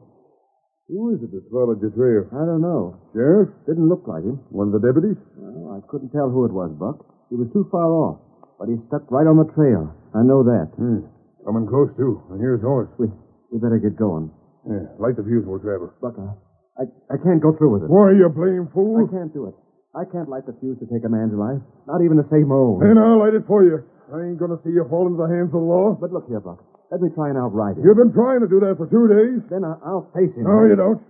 Who 0.88 1.12
is 1.12 1.21
it 1.21 1.33
that 1.37 1.53
followed 1.53 1.85
your 1.85 1.93
trail? 1.93 2.25
I 2.33 2.45
don't 2.49 2.64
know. 2.64 2.97
Sheriff? 3.12 3.53
Didn't 3.69 3.88
look 3.88 4.09
like 4.09 4.25
him. 4.25 4.40
One 4.49 4.73
of 4.73 4.77
the 4.81 4.85
deputies? 4.85 5.21
Well, 5.37 5.77
I 5.77 5.85
couldn't 5.88 6.17
tell 6.17 6.33
who 6.33 6.49
it 6.49 6.53
was, 6.53 6.73
Buck. 6.81 7.05
He 7.29 7.37
was 7.37 7.49
too 7.53 7.69
far 7.69 7.88
off, 7.93 8.21
but 8.57 8.73
he 8.73 8.81
stuck 8.88 9.05
right 9.12 9.29
on 9.29 9.37
the 9.37 9.49
trail. 9.53 9.93
I 10.17 10.25
know 10.25 10.45
that. 10.45 10.73
Hmm. 10.81 11.09
Coming 11.45 11.69
close, 11.69 11.93
too. 12.01 12.25
And 12.33 12.40
here's 12.40 12.61
his 12.61 12.69
horse. 12.69 12.88
We 12.97 13.12
we 13.53 13.61
better 13.61 13.77
get 13.77 13.97
going. 14.01 14.33
Yeah, 14.64 14.88
light 14.96 15.16
the 15.16 15.24
fuse, 15.24 15.44
we'll 15.44 15.61
travel. 15.61 15.92
Buck, 16.00 16.16
I, 16.16 16.88
I, 17.12 17.16
can't 17.20 17.38
go 17.38 17.53
through 17.55 17.77
with 17.77 17.83
it. 17.85 17.90
Why, 17.92 18.16
you 18.16 18.27
blame 18.33 18.66
fool? 18.72 19.05
I 19.05 19.12
can't 19.12 19.31
do 19.31 19.46
it. 19.46 19.55
I 19.94 20.03
can't 20.09 20.27
light 20.27 20.48
the 20.48 20.57
fuse 20.59 20.81
to 20.83 20.87
take 20.90 21.07
a 21.07 21.12
man's 21.12 21.37
life, 21.37 21.62
not 21.87 22.03
even 22.03 22.18
to 22.18 22.27
save 22.33 22.50
my 22.50 22.59
own. 22.59 22.83
Then 22.83 22.98
I'll 22.98 23.20
light 23.20 23.37
it 23.37 23.46
for 23.46 23.62
you. 23.62 23.85
I 24.11 24.27
ain't 24.27 24.40
gonna 24.42 24.59
see 24.66 24.74
you 24.74 24.83
fall 24.90 25.07
into 25.07 25.20
the 25.20 25.31
hands 25.31 25.55
of 25.55 25.62
the 25.62 25.68
law. 25.68 25.94
But 25.94 26.11
look 26.11 26.27
here, 26.27 26.42
Buck. 26.42 26.59
Let 26.90 27.00
me 27.00 27.09
try 27.14 27.31
and 27.31 27.38
outride 27.38 27.79
him. 27.79 27.87
You've 27.87 27.96
been 28.00 28.12
trying 28.12 28.42
to 28.42 28.50
do 28.50 28.59
that 28.64 28.74
for 28.77 28.90
two 28.90 29.07
days. 29.07 29.40
Then 29.48 29.62
I, 29.62 29.79
I'll 29.87 30.11
face 30.12 30.35
him. 30.35 30.44
No, 30.44 30.66
you 30.66 30.77
don't. 30.77 31.00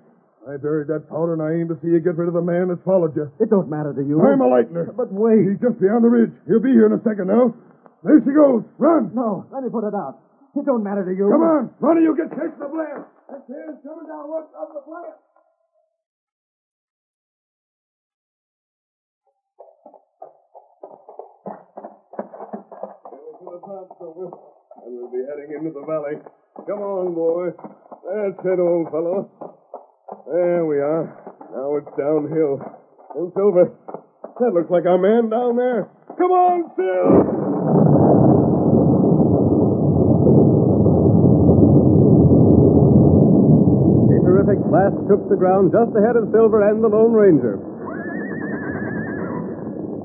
I 0.45 0.61
buried 0.61 0.93
that 0.93 1.09
powder, 1.09 1.33
and 1.33 1.41
I 1.41 1.57
aim 1.57 1.73
to 1.73 1.77
see 1.81 1.89
you 1.89 2.05
get 2.05 2.21
rid 2.21 2.29
of 2.29 2.37
the 2.37 2.45
man 2.45 2.69
that's 2.69 2.85
followed 2.85 3.17
you. 3.17 3.33
It 3.41 3.49
don't 3.49 3.73
matter 3.73 3.97
to 3.97 4.03
you. 4.05 4.21
I'm 4.21 4.45
a 4.45 4.49
lightener. 4.51 4.93
But 4.93 5.09
wait. 5.09 5.41
He's 5.41 5.61
just 5.65 5.81
beyond 5.81 6.05
the 6.05 6.13
ridge. 6.13 6.37
He'll 6.45 6.61
be 6.61 6.77
here 6.77 6.85
in 6.85 6.93
a 6.93 7.01
second 7.01 7.33
now. 7.33 7.57
There 8.05 8.21
she 8.21 8.37
goes. 8.37 8.69
Run! 8.77 9.17
No, 9.17 9.49
let 9.49 9.65
me 9.65 9.73
put 9.73 9.89
it 9.89 9.97
out. 9.97 10.21
It 10.53 10.69
don't 10.69 10.85
matter 10.85 11.09
to 11.09 11.13
you. 11.17 11.33
Come 11.33 11.41
on. 11.41 11.73
Run 11.81 11.97
or 11.97 12.01
you'll 12.05 12.15
get 12.15 12.29
catch 12.29 12.53
the 12.61 12.69
blast. 12.69 13.09
That's 13.35 13.49
his 13.49 13.83
coming 13.83 14.07
down. 14.07 14.31
Look 14.31 14.47
up 14.55 14.71
the 14.71 14.81
top, 23.67 23.99
Silver. 23.99 24.31
And 24.87 24.95
we'll 24.95 25.11
be 25.11 25.19
heading 25.27 25.51
into 25.59 25.73
the 25.75 25.83
valley. 25.85 26.23
Come 26.65 26.79
on, 26.79 27.15
boy. 27.15 27.51
That's 28.07 28.39
it, 28.47 28.61
old 28.61 28.91
fellow. 28.93 29.27
There 30.31 30.67
we 30.67 30.79
are. 30.79 31.11
Now 31.51 31.75
it's 31.75 31.91
downhill. 31.99 32.63
Oh, 33.17 33.33
Silver, 33.35 33.75
that 34.39 34.55
looks 34.55 34.71
like 34.71 34.87
our 34.87 34.99
man 34.99 35.29
down 35.31 35.57
there. 35.57 35.89
Come 36.17 36.31
on, 36.31 36.71
Sil! 36.79 37.44
A 44.75 44.91
terrific 44.91 45.07
terrific 45.07 45.07
blast 45.07 45.07
shook 45.07 45.23
the 45.31 45.39
ground 45.39 45.71
just 45.71 45.95
ahead 45.95 46.19
of 46.19 46.35
Silver 46.35 46.67
and 46.67 46.83
the 46.83 46.91
Lone 46.91 47.15
Ranger. 47.15 47.63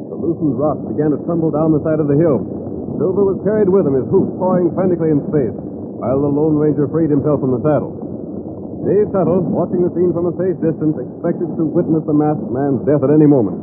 The 0.05 0.13
loosened 0.13 0.61
rocks 0.61 0.85
began 0.93 1.09
to 1.09 1.17
tumble 1.25 1.49
down 1.49 1.73
the 1.73 1.81
side 1.81 1.97
of 1.97 2.05
the 2.05 2.13
hill. 2.13 2.45
Silver 3.01 3.25
was 3.33 3.41
carried 3.41 3.65
with 3.65 3.89
him, 3.89 3.97
his 3.97 4.05
hoofs 4.13 4.29
pawing 4.37 4.69
frantically 4.77 5.09
in 5.09 5.25
space, 5.33 5.57
while 5.57 6.21
the 6.21 6.29
Lone 6.29 6.53
Ranger 6.53 6.85
freed 6.85 7.09
himself 7.09 7.41
from 7.41 7.57
the 7.57 7.63
saddle. 7.65 7.97
Dave 8.85 9.09
Tuttle, 9.09 9.41
watching 9.41 9.81
the 9.81 9.89
scene 9.97 10.13
from 10.13 10.29
a 10.29 10.37
safe 10.37 10.61
distance, 10.61 10.93
expected 11.01 11.49
to 11.57 11.65
witness 11.65 12.05
the 12.05 12.13
masked 12.13 12.53
man's 12.53 12.85
death 12.85 13.01
at 13.01 13.09
any 13.09 13.25
moment. 13.25 13.57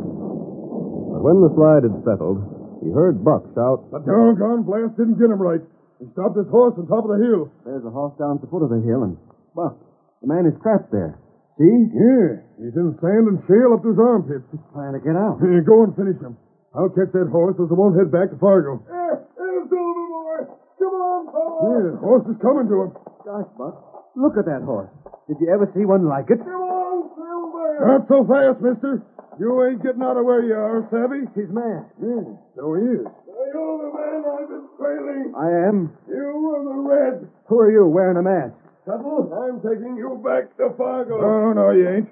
But 1.14 1.22
when 1.22 1.38
the 1.38 1.54
slide 1.54 1.86
had 1.86 2.02
settled, 2.02 2.42
he 2.82 2.90
heard 2.90 3.22
Buck 3.22 3.46
shout, 3.54 3.86
The 3.94 4.02
doggone 4.02 4.66
blast 4.66 4.98
didn't 4.98 5.22
get 5.22 5.30
him 5.30 5.38
right. 5.38 5.62
He 6.02 6.10
stopped 6.12 6.36
his 6.36 6.50
horse 6.50 6.74
on 6.76 6.90
top 6.90 7.06
of 7.06 7.14
the 7.14 7.22
hill. 7.22 7.48
There's 7.64 7.86
a 7.86 7.94
horse 7.94 8.18
down 8.18 8.36
at 8.36 8.42
the 8.42 8.50
foot 8.50 8.66
of 8.66 8.68
the 8.74 8.82
hill, 8.82 9.06
and, 9.06 9.16
well, 9.54 9.78
the 10.22 10.28
man 10.28 10.46
is 10.46 10.56
trapped 10.62 10.90
there. 10.92 11.18
See? 11.56 11.88
Yeah, 11.96 12.44
he's 12.60 12.76
in 12.76 12.92
sand 13.00 13.24
and 13.32 13.40
shale 13.48 13.72
up 13.72 13.80
to 13.82 13.96
his 13.96 14.00
armpits. 14.00 14.44
He's 14.52 14.60
trying 14.76 14.92
to 14.92 15.00
get 15.00 15.16
out. 15.16 15.40
Here, 15.44 15.64
go 15.64 15.84
and 15.84 15.96
finish 15.96 16.20
him. 16.20 16.36
I'll 16.76 16.92
catch 16.92 17.08
that 17.16 17.32
horse 17.32 17.56
so 17.56 17.64
I 17.64 17.72
won't 17.72 17.96
head 17.96 18.12
back 18.12 18.28
to 18.28 18.36
Fargo. 18.36 18.84
Here, 18.88 19.24
Silver 19.72 20.04
boy. 20.12 20.40
Come 20.76 20.92
on, 20.92 21.22
fellow. 21.32 21.56
Yeah, 21.64 21.96
horse 22.04 22.26
is 22.28 22.36
coming 22.44 22.68
to 22.68 22.76
him. 22.84 22.90
Gosh, 23.24 23.48
Buck, 23.56 23.76
look 24.12 24.36
at 24.36 24.44
that 24.44 24.60
horse. 24.68 24.92
Did 25.28 25.40
you 25.40 25.48
ever 25.48 25.64
see 25.72 25.88
one 25.88 26.04
like 26.04 26.28
it? 26.28 26.38
Come 26.44 26.52
on, 26.68 27.08
Silver. 27.16 27.68
Not 27.80 28.02
so 28.08 28.20
fast, 28.28 28.60
mister. 28.60 29.00
You 29.40 29.52
ain't 29.68 29.80
getting 29.84 30.00
out 30.04 30.16
of 30.16 30.24
where 30.24 30.44
you 30.44 30.52
are, 30.56 30.84
savvy? 30.92 31.24
He's 31.36 31.48
mad. 31.52 31.88
Yeah, 32.00 32.24
so 32.56 32.72
he 32.76 33.00
is. 33.00 33.04
You're 33.08 33.78
the 33.84 33.90
man 33.92 34.20
I've 34.24 34.48
been 34.48 34.68
trailing. 34.76 35.32
I 35.36 35.48
am. 35.72 35.76
You 36.08 36.24
were 36.40 36.60
the 36.64 36.76
red. 36.84 37.28
Who 37.48 37.60
are 37.60 37.70
you 37.72 37.84
wearing 37.88 38.16
a 38.16 38.24
mask? 38.24 38.56
Tuttle, 38.86 39.26
I'm 39.34 39.58
taking 39.66 39.98
you 39.98 40.14
back 40.22 40.46
to 40.62 40.70
Fargo. 40.78 41.18
Oh, 41.18 41.50
no, 41.50 41.74
you 41.74 41.90
ain't. 41.90 42.08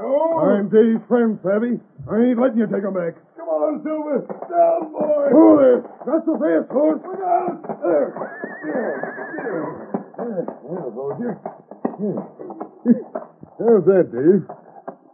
no. 0.00 0.40
I'm 0.40 0.72
Dave's 0.72 1.04
friend, 1.04 1.36
savvy. 1.44 1.76
I 2.08 2.32
ain't 2.32 2.40
letting 2.40 2.56
you 2.56 2.64
take 2.64 2.80
him 2.80 2.96
back. 2.96 3.12
Come 3.36 3.52
on, 3.52 3.84
Silver. 3.84 4.24
Down, 4.24 4.88
boy. 4.88 5.28
Oh, 5.36 5.52
there. 5.60 5.84
Not 6.08 6.24
so 6.24 6.32
fast, 6.40 6.72
horse. 6.72 7.04
Look 7.04 7.20
out. 7.20 7.60
There. 7.84 8.08
There. 8.64 8.96
There, 10.16 10.88
goes 10.96 11.20
you. 11.20 11.32
How's 13.60 13.84
that, 13.84 14.08
Dave? 14.08 14.48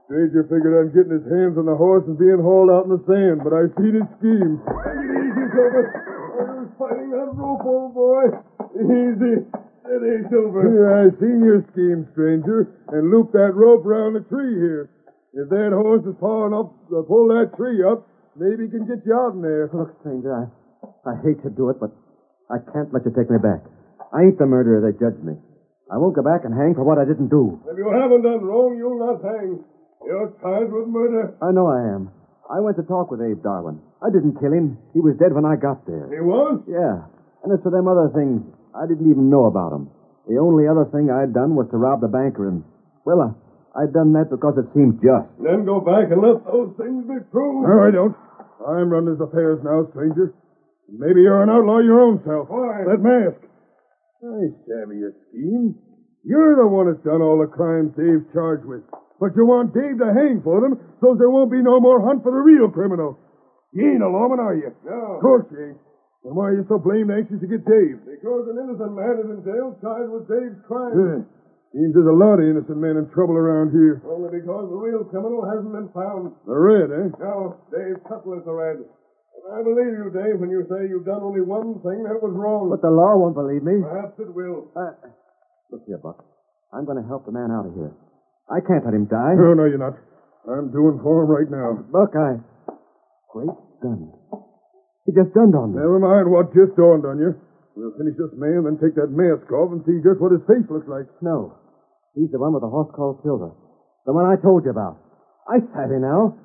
Stranger 0.07 0.47
figured 0.47 0.79
on 0.79 0.95
getting 0.95 1.19
his 1.19 1.27
hands 1.27 1.59
on 1.59 1.67
the 1.67 1.75
horse 1.75 2.07
and 2.07 2.15
being 2.15 2.39
hauled 2.39 2.71
out 2.71 2.87
in 2.87 2.95
the 2.95 3.03
sand, 3.11 3.43
but 3.43 3.51
I 3.51 3.67
seen 3.83 3.99
his 3.99 4.07
scheme. 4.23 4.63
Take 4.63 4.95
it 4.95 5.27
easy, 5.27 5.45
Silver. 5.59 5.91
Oh, 5.91 6.39
I 6.39 6.63
was 6.63 6.71
fighting 6.79 7.11
that 7.11 7.35
rope, 7.35 7.67
old 7.67 7.99
boy. 7.99 8.31
Easy. 8.79 9.43
Steady, 9.91 10.23
Silver. 10.31 10.63
Yeah, 10.71 11.03
I 11.03 11.05
seen 11.19 11.43
your 11.43 11.67
scheme, 11.75 12.07
stranger, 12.15 12.71
and 12.95 13.11
loop 13.11 13.35
that 13.35 13.59
rope 13.59 13.83
around 13.83 14.15
the 14.15 14.23
tree 14.31 14.55
here. 14.55 14.87
If 15.35 15.51
that 15.51 15.75
horse 15.75 16.07
is 16.07 16.15
pawing 16.23 16.55
up, 16.55 16.71
uh, 16.95 17.03
pull 17.11 17.27
that 17.35 17.59
tree 17.59 17.83
up, 17.83 18.07
maybe 18.39 18.67
he 18.67 18.71
can 18.71 18.87
get 18.87 19.03
you 19.03 19.11
out 19.11 19.35
in 19.35 19.43
there. 19.43 19.67
Look, 19.75 19.99
stranger, 19.99 20.31
I, 20.31 20.47
I 21.11 21.19
hate 21.27 21.43
to 21.43 21.51
do 21.51 21.75
it, 21.75 21.83
but 21.83 21.91
I 22.47 22.63
can't 22.71 22.95
let 22.95 23.03
you 23.03 23.11
take 23.11 23.35
me 23.35 23.43
back. 23.43 23.67
I 24.15 24.31
ain't 24.31 24.39
the 24.39 24.47
murderer 24.47 24.79
they 24.79 24.95
judged 24.95 25.27
me. 25.27 25.35
I 25.91 25.99
won't 25.99 26.15
go 26.15 26.23
back 26.23 26.47
and 26.47 26.55
hang 26.55 26.79
for 26.79 26.87
what 26.87 27.03
I 27.03 27.05
didn't 27.05 27.35
do. 27.35 27.59
If 27.67 27.75
you 27.75 27.91
haven't 27.91 28.23
done 28.23 28.47
wrong, 28.47 28.79
you'll 28.79 29.03
not 29.03 29.19
hang. 29.27 29.59
You're 30.07 30.31
charged 30.39 30.71
with 30.71 30.87
murder. 30.87 31.35
I 31.43 31.51
know 31.51 31.67
I 31.67 31.99
am. 31.99 32.15
I 32.47 32.63
went 32.63 32.79
to 32.79 32.87
talk 32.87 33.11
with 33.11 33.19
Abe 33.19 33.43
Darwin. 33.43 33.83
I 33.99 34.15
didn't 34.15 34.39
kill 34.39 34.55
him. 34.55 34.79
He 34.95 35.03
was 35.03 35.19
dead 35.19 35.35
when 35.35 35.43
I 35.43 35.59
got 35.59 35.83
there. 35.83 36.07
He 36.15 36.23
was? 36.23 36.63
Yeah. 36.71 37.11
And 37.43 37.51
as 37.51 37.59
for 37.63 37.75
them 37.75 37.91
other 37.91 38.11
things, 38.15 38.43
I 38.75 38.87
didn't 38.87 39.11
even 39.11 39.31
know 39.31 39.47
about 39.47 39.71
them. 39.71 39.91
The 40.29 40.39
only 40.39 40.69
other 40.69 40.87
thing 40.93 41.11
I'd 41.11 41.35
done 41.35 41.57
was 41.59 41.67
to 41.71 41.77
rob 41.77 42.01
the 42.01 42.09
banker, 42.09 42.47
and, 42.49 42.63
well, 43.05 43.21
uh, 43.21 43.33
I'd 43.79 43.93
done 43.93 44.13
that 44.15 44.31
because 44.31 44.59
it 44.59 44.67
seemed 44.75 45.03
just. 45.03 45.27
Then 45.43 45.65
go 45.65 45.81
back 45.81 46.11
and 46.11 46.23
let 46.23 46.43
those 46.47 46.75
things 46.79 47.07
be 47.07 47.19
proved. 47.31 47.67
No, 47.67 47.83
I 47.83 47.91
don't. 47.91 48.15
I'm 48.63 48.91
running 48.91 49.15
his 49.17 49.23
affairs 49.23 49.59
now, 49.65 49.89
stranger. 49.91 50.35
Maybe 50.91 51.23
you're 51.23 51.43
an 51.43 51.51
outlaw 51.51 51.79
your 51.79 52.03
own 52.03 52.19
self. 52.27 52.51
Why? 52.51 52.83
That 52.87 52.99
mask. 53.01 53.41
I 54.21 54.53
savvy 54.67 55.01
your 55.01 55.15
scheme. 55.31 55.75
You're 56.27 56.57
the 56.61 56.67
one 56.67 56.91
that's 56.91 57.03
done 57.07 57.23
all 57.23 57.39
the 57.41 57.49
crimes 57.49 57.95
Dave's 57.97 58.27
charged 58.35 58.67
with. 58.67 58.83
But 59.19 59.33
you 59.37 59.47
want 59.47 59.73
Dave 59.73 59.99
to 59.99 60.13
hang 60.13 60.43
for 60.45 60.61
them 60.61 60.77
so 61.01 61.15
there 61.17 61.31
won't 61.31 61.51
be 61.51 61.63
no 61.63 61.81
more 61.81 62.05
hunt 62.05 62.23
for 62.23 62.33
the 62.33 62.43
real 62.43 62.69
criminal. 62.69 63.19
You 63.73 63.87
ain't 63.93 64.03
a 64.03 64.09
lawman, 64.09 64.41
are 64.41 64.55
you? 64.55 64.75
No. 64.85 65.17
Of 65.17 65.21
course 65.23 65.47
you 65.53 65.73
ain't. 65.73 65.79
Then 66.25 66.37
why 66.37 66.53
are 66.53 66.57
you 66.61 66.69
so 66.69 66.77
blamed 66.77 67.09
anxious 67.09 67.41
to 67.41 67.49
get 67.49 67.65
Dave? 67.65 67.97
Because 68.05 68.45
an 68.53 68.61
innocent 68.61 68.93
man 68.93 69.15
is 69.25 69.29
in 69.33 69.41
jail 69.41 69.73
charged 69.81 70.13
with 70.13 70.29
Dave's 70.29 70.61
crime. 70.69 70.93
Yeah. 70.93 71.21
Seems 71.73 71.95
there's 71.95 72.11
a 72.11 72.19
lot 72.19 72.43
of 72.43 72.45
innocent 72.45 72.77
men 72.77 72.99
in 72.99 73.07
trouble 73.15 73.39
around 73.39 73.71
here. 73.71 74.03
Only 74.05 74.43
because 74.43 74.67
the 74.69 74.77
real 74.77 75.07
criminal 75.07 75.47
hasn't 75.47 75.71
been 75.71 75.89
found. 75.95 76.35
The 76.45 76.59
red, 76.59 76.91
eh? 76.91 77.09
No, 77.23 77.63
Dave 77.71 78.03
Tuttle 78.11 78.37
is 78.37 78.45
the 78.45 78.53
red. 78.53 78.83
And 78.83 79.45
I 79.55 79.63
believe 79.63 79.95
you, 79.95 80.11
Dave, 80.11 80.43
when 80.43 80.51
you 80.51 80.67
say 80.67 80.91
you've 80.91 81.07
done 81.07 81.23
only 81.23 81.41
one 81.41 81.79
thing 81.81 82.05
that 82.05 82.19
was 82.19 82.35
wrong. 82.35 82.69
But 82.69 82.83
the 82.83 82.91
law 82.91 83.17
won't 83.17 83.39
believe 83.39 83.63
me. 83.63 83.81
Perhaps 83.81 84.19
it 84.19 84.35
will. 84.35 84.69
Uh, 84.75 84.99
look 85.71 85.87
here, 85.87 86.03
Buck. 86.03 86.21
I'm 86.75 86.85
going 86.85 87.01
to 87.01 87.07
help 87.07 87.25
the 87.25 87.33
man 87.33 87.55
out 87.55 87.65
of 87.65 87.73
here. 87.73 87.95
I 88.51 88.59
can't 88.61 88.85
let 88.85 88.93
him 88.93 89.07
die. 89.07 89.39
No, 89.39 89.55
no, 89.55 89.65
you're 89.65 89.79
not. 89.81 89.95
I'm 90.51 90.75
doing 90.75 90.99
for 91.01 91.23
him 91.23 91.31
right 91.31 91.49
now. 91.49 91.81
Buck, 91.89 92.13
I. 92.19 92.43
Great 93.31 93.55
gun. 93.81 94.11
He 95.11 95.19
just 95.19 95.35
dawned 95.35 95.59
on 95.59 95.75
me. 95.75 95.83
Never 95.83 95.99
mind 95.99 96.31
what 96.31 96.55
just 96.55 96.79
dawned 96.79 97.03
on 97.03 97.19
you. 97.19 97.35
We'll 97.75 97.91
finish 97.99 98.15
this 98.15 98.31
man, 98.39 98.63
then 98.63 98.79
take 98.79 98.95
that 98.95 99.11
mask 99.11 99.51
off 99.51 99.75
and 99.75 99.83
see 99.83 99.99
just 100.07 100.23
what 100.23 100.31
his 100.31 100.39
face 100.47 100.63
looks 100.71 100.87
like. 100.87 101.11
No. 101.19 101.59
He's 102.15 102.31
the 102.31 102.39
one 102.39 102.55
with 102.55 102.63
the 102.63 102.71
horse 102.71 102.95
called 102.95 103.19
Silver. 103.27 103.51
The 104.07 104.15
one 104.15 104.31
I 104.31 104.39
told 104.39 104.63
you 104.63 104.71
about. 104.71 105.03
I 105.51 105.59
savvy 105.75 105.99
now. 105.99 106.39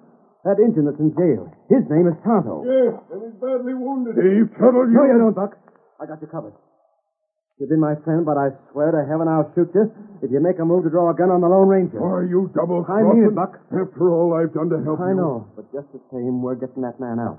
That 0.49 0.58
Injun 0.58 0.89
that's 0.89 0.97
in 0.97 1.13
jail. 1.13 1.45
His 1.69 1.86
name 1.93 2.10
is 2.10 2.17
Tonto. 2.25 2.65
Yes, 2.65 2.97
and 3.13 3.21
he's 3.21 3.38
badly 3.38 3.78
wounded. 3.78 4.17
Dave 4.17 4.49
Tuttle, 4.58 4.89
you... 4.89 4.97
No, 4.97 5.06
you 5.13 5.17
don't, 5.21 5.38
Buck. 5.38 5.62
I 6.01 6.10
got 6.10 6.17
you 6.25 6.30
covered. 6.34 6.58
You've 7.62 7.69
been 7.69 7.86
my 7.86 7.93
friend, 8.01 8.25
but 8.25 8.41
I 8.41 8.49
swear 8.73 8.97
to 8.97 9.06
heaven 9.06 9.30
I'll 9.30 9.54
shoot 9.54 9.69
you 9.78 9.93
if 10.25 10.34
you 10.34 10.41
make 10.41 10.58
a 10.58 10.65
move 10.65 10.89
to 10.89 10.91
draw 10.93 11.13
a 11.13 11.15
gun 11.15 11.30
on 11.30 11.45
the 11.45 11.49
Lone 11.54 11.69
Ranger. 11.69 12.01
Are 12.01 12.25
you 12.25 12.49
double 12.58 12.82
I 12.89 13.06
mean 13.06 13.30
it, 13.30 13.38
Buck. 13.38 13.62
After 13.69 14.10
all 14.10 14.34
I've 14.34 14.58
done 14.58 14.73
to 14.73 14.82
help 14.82 15.06
I 15.06 15.13
you. 15.13 15.17
I 15.17 15.21
know, 15.21 15.36
but 15.54 15.69
just 15.69 15.86
the 15.93 16.01
same, 16.10 16.41
we're 16.41 16.58
getting 16.58 16.82
that 16.82 16.97
man 16.97 17.21
out. 17.21 17.38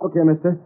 Look 0.00 0.12
here, 0.12 0.24
mister. 0.24 0.60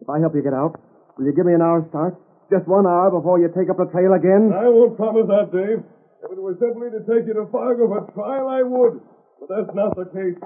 If 0.00 0.08
I 0.08 0.18
help 0.18 0.34
you 0.34 0.42
get 0.42 0.56
out, 0.56 0.80
will 1.16 1.26
you 1.26 1.34
give 1.36 1.44
me 1.44 1.52
an 1.52 1.60
hour's 1.60 1.84
start? 1.92 2.16
Just 2.50 2.66
one 2.66 2.86
hour 2.88 3.12
before 3.12 3.38
you 3.38 3.52
take 3.52 3.68
up 3.68 3.76
the 3.76 3.86
trail 3.92 4.16
again? 4.16 4.50
I 4.50 4.66
won't 4.66 4.96
promise 4.96 5.28
that, 5.28 5.52
Dave. 5.52 5.84
If 6.24 6.32
it 6.32 6.40
were 6.40 6.56
simply 6.58 6.90
to 6.90 7.00
take 7.04 7.28
you 7.28 7.34
to 7.36 7.46
Fargo 7.52 7.86
for 7.86 8.08
trial, 8.12 8.48
I 8.48 8.64
would. 8.64 9.00
But 9.38 9.48
that's 9.48 9.72
not 9.76 9.94
the 9.96 10.08
case. 10.10 10.36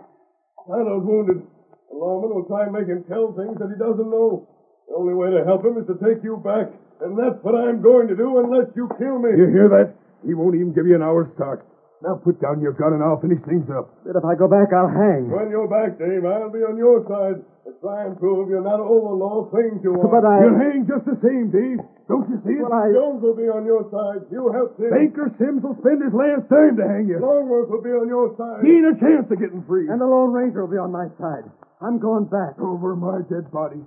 Tonto's 0.66 1.07
wounded. 1.07 1.42
The 1.90 1.97
lawman 1.97 2.35
will 2.35 2.47
try 2.51 2.66
and 2.66 2.75
make 2.75 2.90
him 2.90 3.07
tell 3.07 3.33
things 3.33 3.57
that 3.59 3.70
he 3.70 3.79
doesn't 3.79 4.11
know. 4.11 4.47
The 4.90 4.94
only 4.99 5.14
way 5.14 5.31
to 5.31 5.47
help 5.47 5.64
him 5.64 5.79
is 5.79 5.87
to 5.87 5.97
take 6.03 6.23
you 6.23 6.37
back. 6.42 6.68
And 7.01 7.18
that's 7.18 7.38
what 7.42 7.55
I'm 7.55 7.83
going 7.83 8.09
to 8.09 8.16
do 8.16 8.38
unless 8.42 8.68
you 8.77 8.90
kill 8.99 9.18
me. 9.18 9.31
You 9.38 9.49
hear 9.51 9.68
that? 9.70 9.94
He 10.27 10.35
won't 10.35 10.55
even 10.55 10.75
give 10.75 10.87
you 10.87 10.94
an 10.94 11.03
hour's 11.03 11.31
start. 11.35 11.66
Now 12.05 12.21
put 12.21 12.37
down 12.37 12.61
your 12.61 12.77
gun 12.77 12.93
and 12.93 13.01
I'll 13.01 13.17
finish 13.17 13.40
things 13.49 13.64
up. 13.73 13.88
But 14.05 14.12
if 14.12 14.25
I 14.29 14.37
go 14.37 14.45
back, 14.45 14.77
I'll 14.77 14.93
hang. 14.93 15.33
When 15.33 15.49
you're 15.49 15.64
back, 15.64 15.97
Dave, 15.97 16.21
I'll 16.21 16.53
be 16.53 16.61
on 16.61 16.77
your 16.77 17.01
side 17.09 17.40
to 17.64 17.73
try 17.81 18.05
and 18.05 18.12
prove 18.21 18.53
you're 18.53 18.61
not 18.61 18.77
all 18.77 19.09
the 19.09 19.17
law 19.17 19.49
claims 19.49 19.81
you 19.81 19.97
are. 19.97 20.12
But 20.12 20.21
I... 20.21 20.45
You'll 20.45 20.61
hang 20.61 20.85
just 20.85 21.09
the 21.09 21.17
same, 21.25 21.49
Dave. 21.49 21.81
Don't 22.05 22.29
you 22.29 22.37
see 22.45 22.61
it? 22.61 22.64
Well, 22.69 22.77
I... 22.77 22.93
Jones 22.93 23.25
will 23.25 23.33
be 23.33 23.49
on 23.49 23.64
your 23.64 23.88
side. 23.88 24.29
You 24.29 24.53
help 24.53 24.77
him. 24.77 24.93
Banker 24.93 25.33
Sims 25.40 25.64
will 25.64 25.81
spend 25.81 26.05
his 26.05 26.12
last 26.12 26.45
dime 26.53 26.77
to 26.77 26.85
hang 26.85 27.09
you. 27.09 27.25
Longworth 27.25 27.73
will 27.73 27.81
be 27.81 27.97
on 27.97 28.05
your 28.05 28.37
side. 28.37 28.61
He 28.61 28.85
ain't 28.85 28.93
a 28.93 28.97
chance 29.01 29.25
of 29.33 29.40
getting 29.40 29.64
free. 29.64 29.88
And 29.88 29.97
the 29.97 30.05
Lone 30.05 30.37
Ranger 30.37 30.69
will 30.69 30.77
be 30.77 30.83
on 30.83 30.93
my 30.93 31.09
side. 31.17 31.49
I'm 31.81 31.97
going 31.97 32.29
back. 32.29 32.61
Over 32.61 32.93
my 33.01 33.25
dead 33.33 33.49
body. 33.49 33.81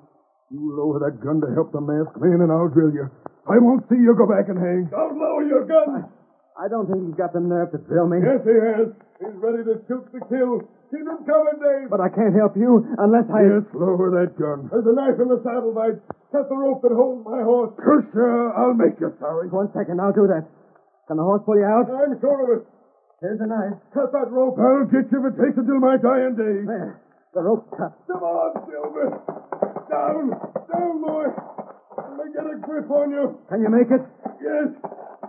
You 0.49 0.73
lower 0.73 0.97
that 1.05 1.21
gun 1.21 1.37
to 1.45 1.53
help 1.53 1.69
the 1.69 1.85
masked 1.85 2.17
man, 2.17 2.41
and 2.41 2.49
I'll 2.49 2.73
drill 2.73 2.89
you. 2.89 3.13
I 3.45 3.61
won't 3.61 3.85
see 3.93 4.01
you 4.01 4.17
go 4.17 4.25
back 4.25 4.49
and 4.49 4.57
hang. 4.57 4.89
Don't 4.89 5.21
lower 5.21 5.45
your 5.45 5.69
gun. 5.69 6.01
I 6.01 6.16
don't 6.65 6.89
think 6.89 7.05
he's 7.05 7.19
got 7.21 7.37
the 7.37 7.43
nerve 7.45 7.69
to 7.69 7.79
drill 7.85 8.09
me. 8.09 8.17
Yes, 8.17 8.41
he 8.41 8.57
has. 8.57 8.89
He's 9.21 9.37
ready 9.37 9.61
to 9.61 9.77
shoot 9.85 10.09
to 10.09 10.19
kill. 10.25 10.65
Keep 10.89 11.05
him 11.05 11.21
covered, 11.21 11.61
Dave. 11.61 11.93
But 11.93 12.01
I 12.01 12.09
can't 12.09 12.33
help 12.33 12.57
you 12.57 12.81
unless 12.97 13.29
I... 13.29 13.45
Yes, 13.45 13.69
lower 13.77 14.09
that 14.17 14.33
gun. 14.41 14.65
There's 14.73 14.89
a 14.89 14.95
knife 14.97 15.21
in 15.21 15.29
the 15.29 15.37
saddlebag. 15.45 16.01
Cut 16.33 16.49
the 16.49 16.57
rope 16.57 16.81
that 16.81 16.95
holds 16.97 17.21
my 17.29 17.45
horse. 17.45 17.77
Curse 17.77 18.09
you, 18.09 18.53
I'll 18.57 18.73
make 18.73 18.97
you 18.97 19.13
sorry. 19.21 19.53
One 19.53 19.69
second, 19.77 20.01
I'll 20.01 20.15
do 20.15 20.25
that. 20.31 20.49
Can 21.05 21.21
the 21.21 21.27
horse 21.27 21.45
pull 21.45 21.61
you 21.61 21.67
out? 21.67 21.91
I'm 21.93 22.17
sure 22.17 22.39
of 22.41 22.49
it. 22.57 22.63
Here's 23.21 23.37
the 23.37 23.47
knife. 23.47 23.77
Cut 23.93 24.11
that 24.15 24.31
rope. 24.31 24.57
I'll 24.57 24.89
get 24.89 25.11
you 25.11 25.19
if 25.21 25.33
it 25.33 25.35
takes 25.37 25.57
until 25.59 25.77
my 25.77 25.97
dying 26.01 26.33
day. 26.39 26.65
There. 26.65 27.01
The 27.33 27.41
rope 27.43 27.67
cut. 27.75 27.93
Come 28.07 28.23
on, 28.23 28.49
Silver. 28.65 29.07
Down. 29.91 30.23
Down, 30.71 30.95
boy. 31.03 31.27
Let 31.99 32.15
me 32.15 32.25
get 32.31 32.47
a 32.47 32.55
grip 32.63 32.89
on 32.91 33.11
you. 33.11 33.37
Can 33.51 33.59
you 33.61 33.69
make 33.69 33.91
it? 33.91 34.03
Yes. 34.39 34.71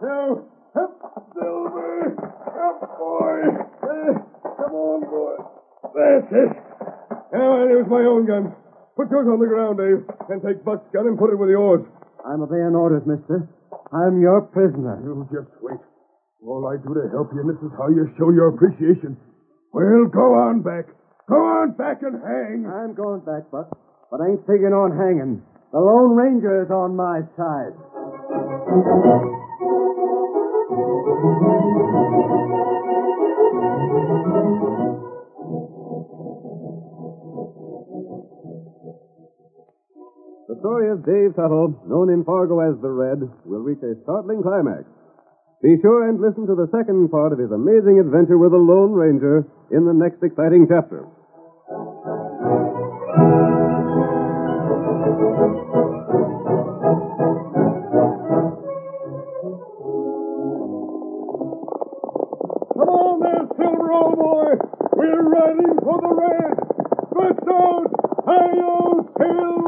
Now, 0.02 0.46
up, 0.78 1.17
Silver. 1.38 2.18
Up, 2.18 2.80
boy. 2.98 3.38
There. 3.86 4.14
Come 4.58 4.74
on, 4.74 5.00
boy. 5.06 5.36
That's 5.94 6.28
it. 6.34 6.50
Now, 7.32 7.62
I 7.62 7.70
use 7.70 7.86
my 7.88 8.02
own 8.02 8.26
gun. 8.26 8.54
Put 8.98 9.10
yours 9.14 9.30
on 9.30 9.38
the 9.38 9.46
ground, 9.46 9.78
Dave, 9.78 10.02
and 10.28 10.42
take 10.42 10.64
Buck's 10.66 10.90
gun 10.90 11.06
and 11.06 11.14
put 11.18 11.30
it 11.30 11.38
with 11.38 11.50
yours. 11.50 11.86
I'm 12.26 12.42
obeying 12.42 12.74
orders, 12.74 13.06
mister. 13.06 13.46
I'm 13.94 14.20
your 14.20 14.42
prisoner. 14.50 14.98
You 15.06 15.22
just 15.30 15.54
wait. 15.62 15.78
All 16.42 16.66
I 16.66 16.76
do 16.82 16.94
to 16.94 17.06
help 17.14 17.30
you, 17.34 17.40
and 17.46 17.50
this 17.50 17.62
is 17.62 17.70
how 17.78 17.88
you 17.88 18.10
show 18.18 18.30
your 18.30 18.48
appreciation. 18.54 19.16
Well, 19.72 20.06
go 20.10 20.34
on 20.34 20.62
back. 20.62 20.86
Go 21.28 21.36
on 21.36 21.72
back 21.78 22.02
and 22.02 22.18
hang. 22.18 22.66
I'm 22.66 22.94
going 22.94 23.20
back, 23.20 23.50
Buck, 23.52 23.70
but 24.10 24.20
I 24.20 24.34
ain't 24.34 24.46
figuring 24.46 24.74
on 24.74 24.96
hanging. 24.96 25.42
The 25.72 25.78
Lone 25.78 26.16
Ranger 26.16 26.64
is 26.64 26.70
on 26.70 26.96
my 26.96 27.20
side. 27.36 27.76
The 31.18 31.24
story 40.60 40.90
of 40.90 41.04
Dave 41.04 41.34
Tuttle, 41.34 41.74
known 41.88 42.10
in 42.10 42.22
Fargo 42.22 42.60
as 42.60 42.80
the 42.80 42.90
Red, 42.90 43.18
will 43.44 43.66
reach 43.66 43.82
a 43.82 44.00
startling 44.04 44.42
climax. 44.44 44.84
Be 45.60 45.74
sure 45.82 46.08
and 46.08 46.20
listen 46.20 46.46
to 46.46 46.54
the 46.54 46.70
second 46.70 47.10
part 47.10 47.32
of 47.32 47.40
his 47.40 47.50
amazing 47.50 47.98
adventure 47.98 48.38
with 48.38 48.52
the 48.52 48.58
Lone 48.58 48.92
Ranger 48.92 49.44
in 49.72 49.86
the 49.86 49.94
next 49.94 50.22
exciting 50.22 50.68
chapter. 50.70 51.04
On 63.18 63.32
there, 63.32 63.46
Silver, 63.56 63.92
old 63.92 64.16
boy. 64.16 64.54
We're 64.96 65.22
riding 65.22 65.78
for 65.82 66.00
the 66.00 66.12
red. 66.14 66.54
Stretch 67.10 67.48
out. 67.48 67.86
Hi-yo, 68.26 69.10
Silver. 69.18 69.67